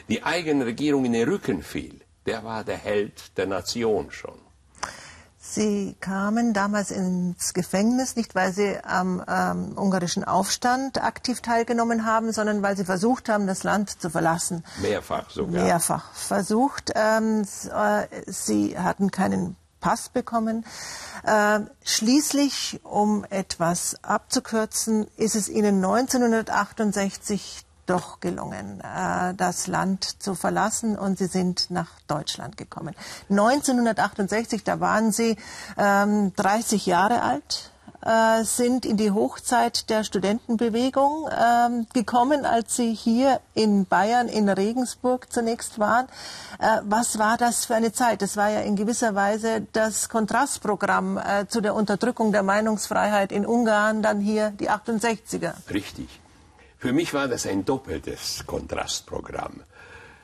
[0.09, 2.01] die eigene Regierung in den Rücken fiel.
[2.27, 4.39] Der war der Held der Nation schon.
[5.53, 12.33] Sie kamen damals ins Gefängnis, nicht weil Sie am ähm, ungarischen Aufstand aktiv teilgenommen haben,
[12.33, 14.65] sondern weil Sie versucht haben, das Land zu verlassen.
[14.81, 15.65] Mehrfach sogar.
[15.65, 16.93] Mehrfach versucht.
[16.95, 17.43] Ähm,
[17.75, 20.65] äh, Sie hatten keinen Pass bekommen.
[21.25, 30.35] Äh, schließlich, um etwas abzukürzen, ist es Ihnen 1968 doch gelungen, äh, das Land zu
[30.35, 32.95] verlassen und sie sind nach Deutschland gekommen.
[33.29, 35.37] 1968, da waren sie
[35.77, 37.73] ähm, 30 Jahre alt,
[38.03, 44.49] äh, sind in die Hochzeit der Studentenbewegung äh, gekommen, als sie hier in Bayern, in
[44.49, 46.07] Regensburg zunächst waren.
[46.61, 48.23] Äh, was war das für eine Zeit?
[48.23, 54.03] Das war ja in gewisser Weise das Kontrastprogramm zu der Unterdrückung der Meinungsfreiheit in Ungarn,
[54.03, 55.55] dann hier die 68er.
[55.69, 56.21] Richtig.
[56.81, 59.63] Für mich war das ein doppeltes Kontrastprogramm.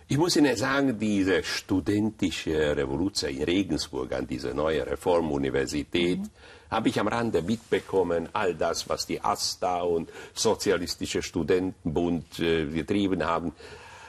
[0.08, 6.30] Ich muss Ihnen sagen, diese studentische Revolution in Regensburg an dieser neuen Reformuniversität mhm.
[6.70, 13.22] habe ich am Rande mitbekommen, all das, was die ASTA und Sozialistische Studentenbund äh, getrieben
[13.22, 13.52] haben,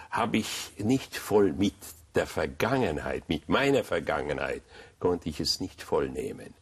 [0.09, 1.75] habe ich nicht voll mit
[2.15, 4.61] der Vergangenheit, mit meiner Vergangenheit,
[5.01, 6.53] konnte ich es nicht voll nehmen.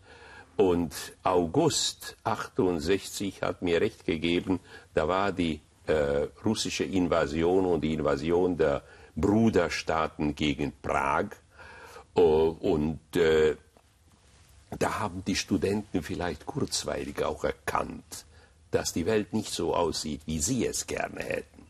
[0.57, 4.59] Und August 68 hat mir recht gegeben,
[4.95, 8.83] da war die äh, russische Invasion und die Invasion der
[9.15, 11.27] Bruderstaaten gegen Prag.
[12.17, 13.57] Uh, und äh,
[14.79, 18.25] da haben die Studenten vielleicht kurzweilig auch erkannt,
[18.71, 21.65] dass die Welt nicht so aussieht, wie sie es gerne hätten.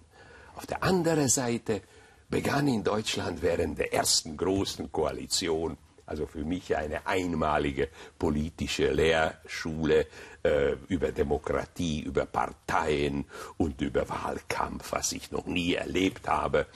[0.55, 1.82] Auf der anderen Seite
[2.30, 7.89] begann in Deutschland während der ersten großen Koalition also für mich eine einmalige
[8.20, 10.08] politische Lehrschule
[10.43, 13.26] äh, über Demokratie, über Parteien
[13.58, 16.68] und über Wahlkampf, was ich noch nie erlebt habe.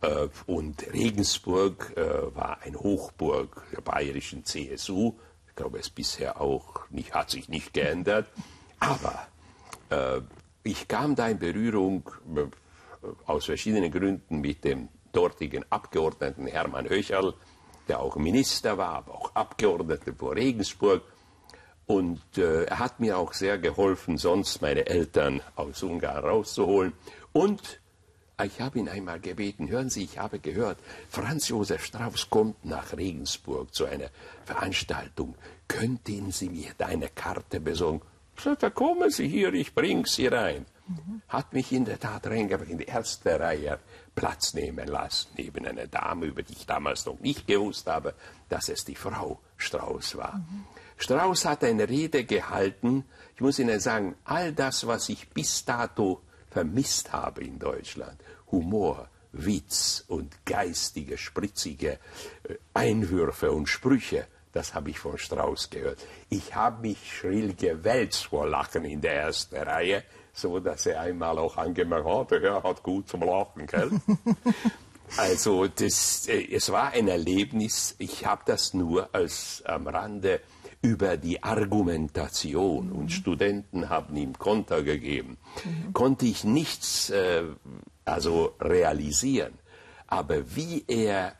[0.00, 5.14] Äh, und Regensburg äh, war ein Hochburg der bayerischen CSU.
[5.48, 8.26] Ich glaube, es bisher auch nicht, hat sich nicht geändert.
[8.78, 9.26] Aber
[9.90, 10.20] äh,
[10.62, 12.46] ich kam da in Berührung äh,
[13.26, 17.34] aus verschiedenen Gründen mit dem dortigen Abgeordneten Hermann Höcherl,
[17.88, 21.02] der auch Minister war, aber auch Abgeordneter vor Regensburg.
[21.86, 26.92] Und äh, er hat mir auch sehr geholfen, sonst meine Eltern aus Ungarn rauszuholen.
[27.32, 27.80] Und
[28.44, 30.78] ich habe ihn einmal gebeten, hören Sie, ich habe gehört,
[31.08, 34.08] Franz Josef Strauß kommt nach Regensburg zu einer
[34.44, 35.34] Veranstaltung.
[35.68, 38.02] Könnten Sie mir eine Karte besorgen?
[38.58, 40.66] Da kommen Sie hier, ich bringe Sie rein.
[40.88, 41.22] Mhm.
[41.28, 43.78] Hat mich in der Tat reingebracht, in die erste Reihe
[44.14, 48.14] Platz nehmen lassen, neben einer Dame, über die ich damals noch nicht gewusst habe,
[48.48, 50.38] dass es die Frau Strauß war.
[50.38, 50.64] Mhm.
[50.98, 53.04] Strauß hat eine Rede gehalten.
[53.34, 59.08] Ich muss Ihnen sagen, all das, was ich bis dato vermisst habe in Deutschland, Humor,
[59.32, 61.98] Witz und geistige, spritzige
[62.44, 65.98] äh, Einwürfe und Sprüche, das habe ich von Strauß gehört.
[66.28, 71.38] Ich habe mich schrill gewälzt vor Lachen in der ersten Reihe so dass er einmal
[71.38, 73.90] auch angemerkt hat, der Herr hat gut zum Lachen, gell?
[75.16, 80.40] also das, äh, es war ein Erlebnis, ich habe das nur als am Rande
[80.80, 82.96] über die Argumentation mhm.
[82.96, 85.92] und Studenten haben ihm Konter gegeben, mhm.
[85.92, 87.44] konnte ich nichts äh,
[88.04, 89.58] also realisieren.
[90.08, 91.36] Aber wie er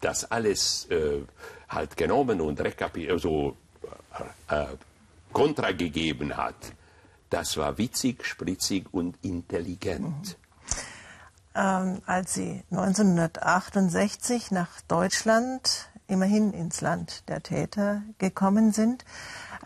[0.00, 1.22] das alles äh,
[1.68, 3.56] halt genommen und also,
[4.48, 4.66] äh,
[5.32, 6.54] kontra gegeben hat,
[7.34, 10.38] das war witzig, spritzig und intelligent.
[11.56, 19.04] Ähm, als Sie 1968 nach Deutschland, immerhin ins Land der Täter, gekommen sind,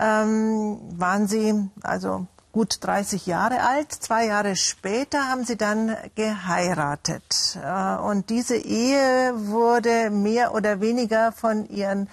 [0.00, 3.92] ähm, waren Sie also gut 30 Jahre alt.
[3.92, 7.58] Zwei Jahre später haben Sie dann geheiratet.
[7.62, 12.08] Äh, und diese Ehe wurde mehr oder weniger von Ihren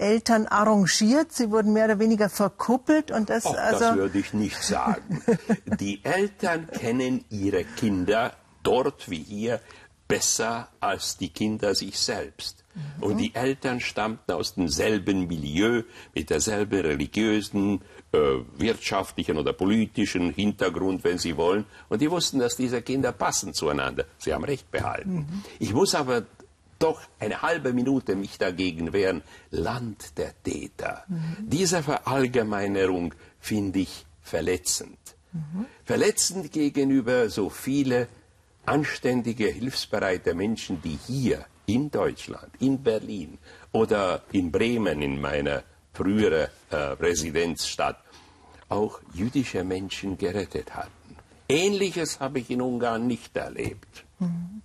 [0.00, 1.32] Eltern arrangiert.
[1.32, 3.46] Sie wurden mehr oder weniger verkuppelt und das.
[3.46, 5.22] Och, also das würde ich nicht sagen.
[5.78, 8.32] Die Eltern kennen ihre Kinder
[8.62, 9.60] dort wie hier
[10.10, 12.64] besser als die Kinder sich selbst.
[12.74, 13.02] Mhm.
[13.02, 15.84] Und die Eltern stammten aus demselben Milieu,
[16.14, 17.80] mit derselben religiösen,
[18.12, 18.18] äh,
[18.56, 21.64] wirtschaftlichen oder politischen Hintergrund, wenn Sie wollen.
[21.88, 24.04] Und die wussten, dass diese Kinder passen zueinander.
[24.18, 25.14] Sie haben recht behalten.
[25.14, 25.44] Mhm.
[25.60, 26.24] Ich muss aber
[26.80, 29.22] doch eine halbe Minute mich dagegen wehren.
[29.50, 31.04] Land der Täter.
[31.06, 31.36] Mhm.
[31.40, 34.98] Diese Verallgemeinerung finde ich verletzend.
[35.32, 35.66] Mhm.
[35.84, 38.08] Verletzend gegenüber so viele
[38.66, 43.38] anständige, hilfsbereite Menschen, die hier in Deutschland, in Berlin
[43.72, 45.62] oder in Bremen, in meiner
[45.92, 48.02] früheren äh, Residenzstadt,
[48.68, 50.90] auch jüdische Menschen gerettet hatten.
[51.48, 54.04] Ähnliches habe ich in Ungarn nicht erlebt.
[54.18, 54.62] Mhm.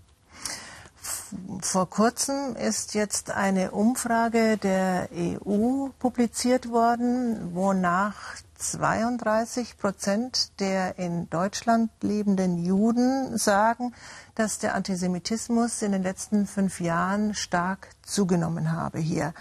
[1.62, 11.30] Vor kurzem ist jetzt eine Umfrage der EU publiziert worden, wonach 32 Prozent der in
[11.30, 13.94] Deutschland lebenden Juden sagen,
[14.36, 19.34] dass der Antisemitismus in den letzten fünf Jahren stark zugenommen habe hier.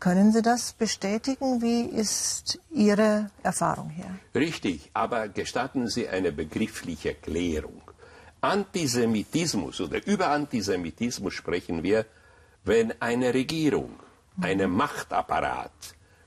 [0.00, 1.62] Können Sie das bestätigen?
[1.62, 4.10] Wie ist Ihre Erfahrung hier?
[4.34, 7.81] Richtig, aber gestatten Sie eine begriffliche Klärung.
[8.42, 12.06] Antisemitismus oder über Antisemitismus sprechen wir,
[12.64, 13.94] wenn eine Regierung,
[14.40, 15.70] ein Machtapparat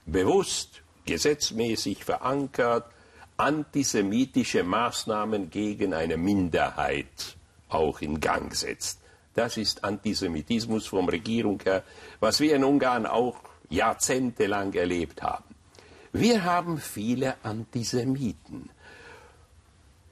[0.06, 2.86] bewusst, gesetzmäßig verankert,
[3.36, 7.36] antisemitische Maßnahmen gegen eine Minderheit
[7.68, 9.02] auch in Gang setzt.
[9.34, 11.84] Das ist Antisemitismus vom Regierung her,
[12.22, 13.36] was wir in Ungarn auch
[13.70, 15.44] jahrzehntelang erlebt haben.
[16.14, 18.70] Wir haben viele Antisemiten,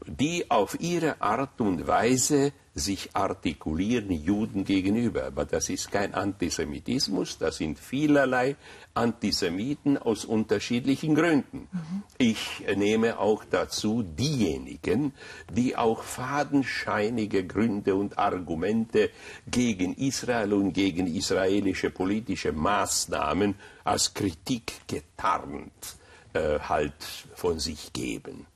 [0.07, 5.25] die auf ihre Art und Weise sich artikulieren Juden gegenüber.
[5.25, 8.55] Aber das ist kein Antisemitismus, das sind vielerlei
[8.95, 11.67] Antisemiten aus unterschiedlichen Gründen.
[11.71, 12.03] Mhm.
[12.17, 15.13] Ich nehme auch dazu diejenigen,
[15.51, 19.11] die auch fadenscheinige Gründe und Argumente
[19.47, 25.97] gegen Israel und gegen israelische politische Maßnahmen als Kritik getarnt
[26.33, 26.93] äh, halt
[27.35, 28.47] von sich geben.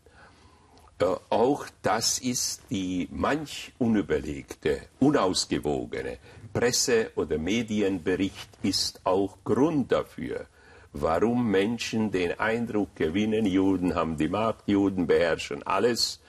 [0.99, 6.17] Äh, auch das ist die manch unüberlegte, unausgewogene
[6.53, 10.47] Presse- oder Medienbericht ist auch Grund dafür,
[10.93, 16.19] warum Menschen den Eindruck gewinnen, Juden haben die Macht, Juden beherrschen alles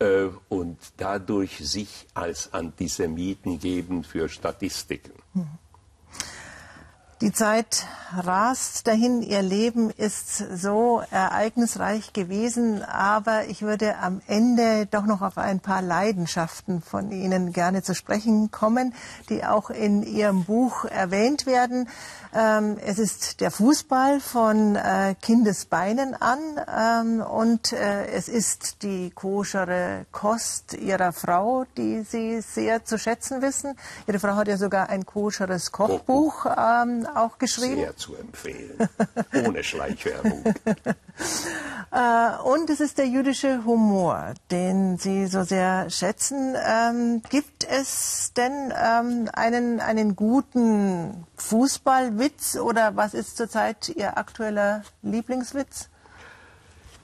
[0.00, 5.12] äh, und dadurch sich als Antisemiten geben für Statistiken.
[5.34, 5.46] Hm.
[7.20, 7.84] Die Zeit
[8.16, 15.20] rast dahin, ihr Leben ist so ereignisreich gewesen, aber ich würde am Ende doch noch
[15.20, 18.94] auf ein paar Leidenschaften von Ihnen gerne zu sprechen kommen,
[19.30, 21.88] die auch in Ihrem Buch erwähnt werden.
[22.32, 26.38] Ähm, es ist der Fußball von äh, Kindesbeinen an
[26.72, 33.42] ähm, und äh, es ist die koschere Kost Ihrer Frau, die Sie sehr zu schätzen
[33.42, 33.74] wissen.
[34.06, 37.76] Ihre Frau hat ja sogar ein koscheres Kochbuch ähm, auch geschrieben.
[37.76, 38.88] Sehr zu empfehlen,
[39.46, 40.44] ohne Schleichwerbung.
[41.92, 46.54] äh, und es ist der jüdische Humor, den Sie so sehr schätzen.
[46.64, 54.82] Ähm, gibt es denn ähm, einen, einen guten Fußballwitz oder was ist zurzeit Ihr aktueller
[55.02, 55.88] Lieblingswitz?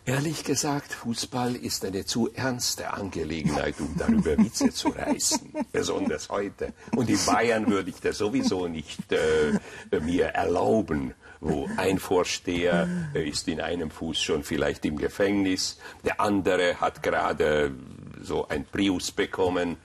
[0.06, 6.74] Ehrlich gesagt, Fußball ist eine zu ernste Angelegenheit, um darüber Witze zu reißen, besonders heute.
[6.94, 13.26] Und in Bayern würde ich das sowieso nicht äh, mir erlauben, wo ein Vorsteher äh,
[13.26, 17.74] ist in einem Fuß schon vielleicht im Gefängnis, der andere hat gerade
[18.20, 19.78] so ein Prius bekommen.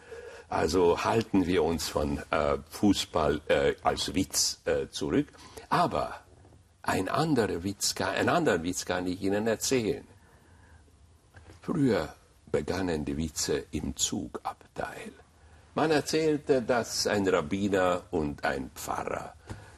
[0.50, 5.28] Also halten wir uns von äh, Fußball äh, als Witz äh, zurück.
[5.70, 6.20] Aber
[6.82, 10.09] ein anderer Witz, einen anderen Witz kann ich Ihnen erzählen.
[11.62, 12.14] Früher
[12.52, 15.12] begannen die Witze im Zugabteil.
[15.76, 19.34] Man erzählte, dass ein Rabbiner und ein Pfarrer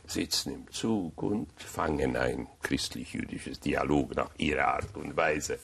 [0.06, 5.60] sitzen im Zug und fangen ein christlich-jüdisches Dialog nach ihrer Art und Weise.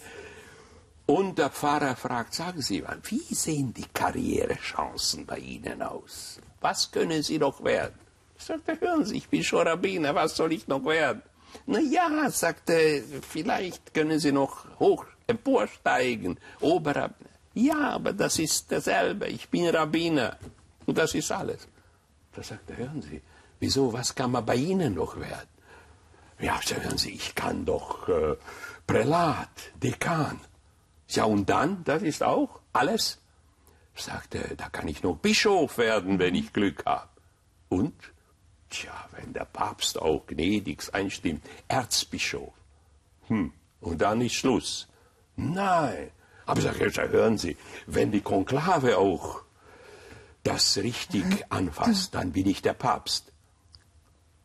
[1.06, 6.40] Und der Pfarrer fragt, sagen Sie mal, wie sehen die Karrierechancen bei Ihnen aus?
[6.60, 7.98] Was können Sie noch werden?
[8.38, 11.22] Sagte, hören Sie, ich bin schon Rabbiner, was soll ich noch werden?
[11.66, 17.30] Na ja, sagte, vielleicht können Sie noch hoch emporsteigen, Oberrabbiner.
[17.54, 20.38] Ja, aber das ist dasselbe, ich bin Rabbiner.
[20.86, 21.68] Und das ist alles.
[22.34, 23.22] Da sagte, hören Sie,
[23.60, 25.50] wieso, was kann man bei Ihnen noch werden?
[26.40, 28.36] Ja, hören Sie, ich kann doch äh,
[28.86, 29.50] Prälat,
[29.82, 30.40] Dekan.
[31.10, 33.20] Ja, und dann, das ist auch alles.
[33.96, 37.10] Sagte, da kann ich noch Bischof werden, wenn ich Glück habe.
[37.70, 37.96] Und?
[38.70, 42.54] Tja, wenn der Papst auch gnädig einstimmt, Erzbischof.
[43.28, 43.52] Hm,
[43.82, 44.88] und dann ist Schluss.
[45.38, 46.12] Nein.
[46.46, 49.42] Aber sag, hören Sie, wenn die Konklave auch
[50.44, 53.32] das richtig anfasst, dann bin ich der Papst.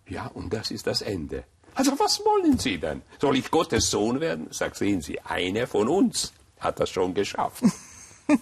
[0.09, 1.45] Ja, und das ist das Ende.
[1.75, 3.03] Also was wollen Sie denn?
[3.21, 4.49] Soll ich Gottes Sohn werden?
[4.51, 7.65] Sag, sehen Sie, einer von uns hat das schon geschafft.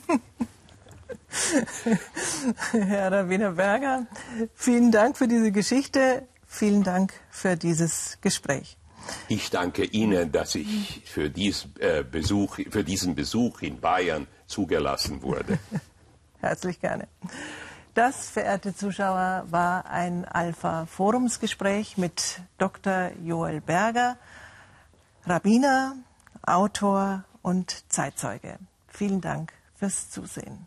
[2.72, 4.06] Herr Rabbiner Berger,
[4.54, 6.26] vielen Dank für diese Geschichte.
[6.46, 8.76] Vielen Dank für dieses Gespräch.
[9.28, 15.22] Ich danke Ihnen, dass ich für, dies, äh, Besuch, für diesen Besuch in Bayern zugelassen
[15.22, 15.58] wurde.
[16.40, 17.08] Herzlich gerne.
[17.94, 23.10] Das, verehrte Zuschauer, war ein Alpha-Forumsgespräch mit Dr.
[23.24, 24.16] Joel Berger,
[25.26, 25.96] Rabbiner,
[26.42, 28.58] Autor und Zeitzeuge.
[28.88, 30.66] Vielen Dank fürs Zusehen.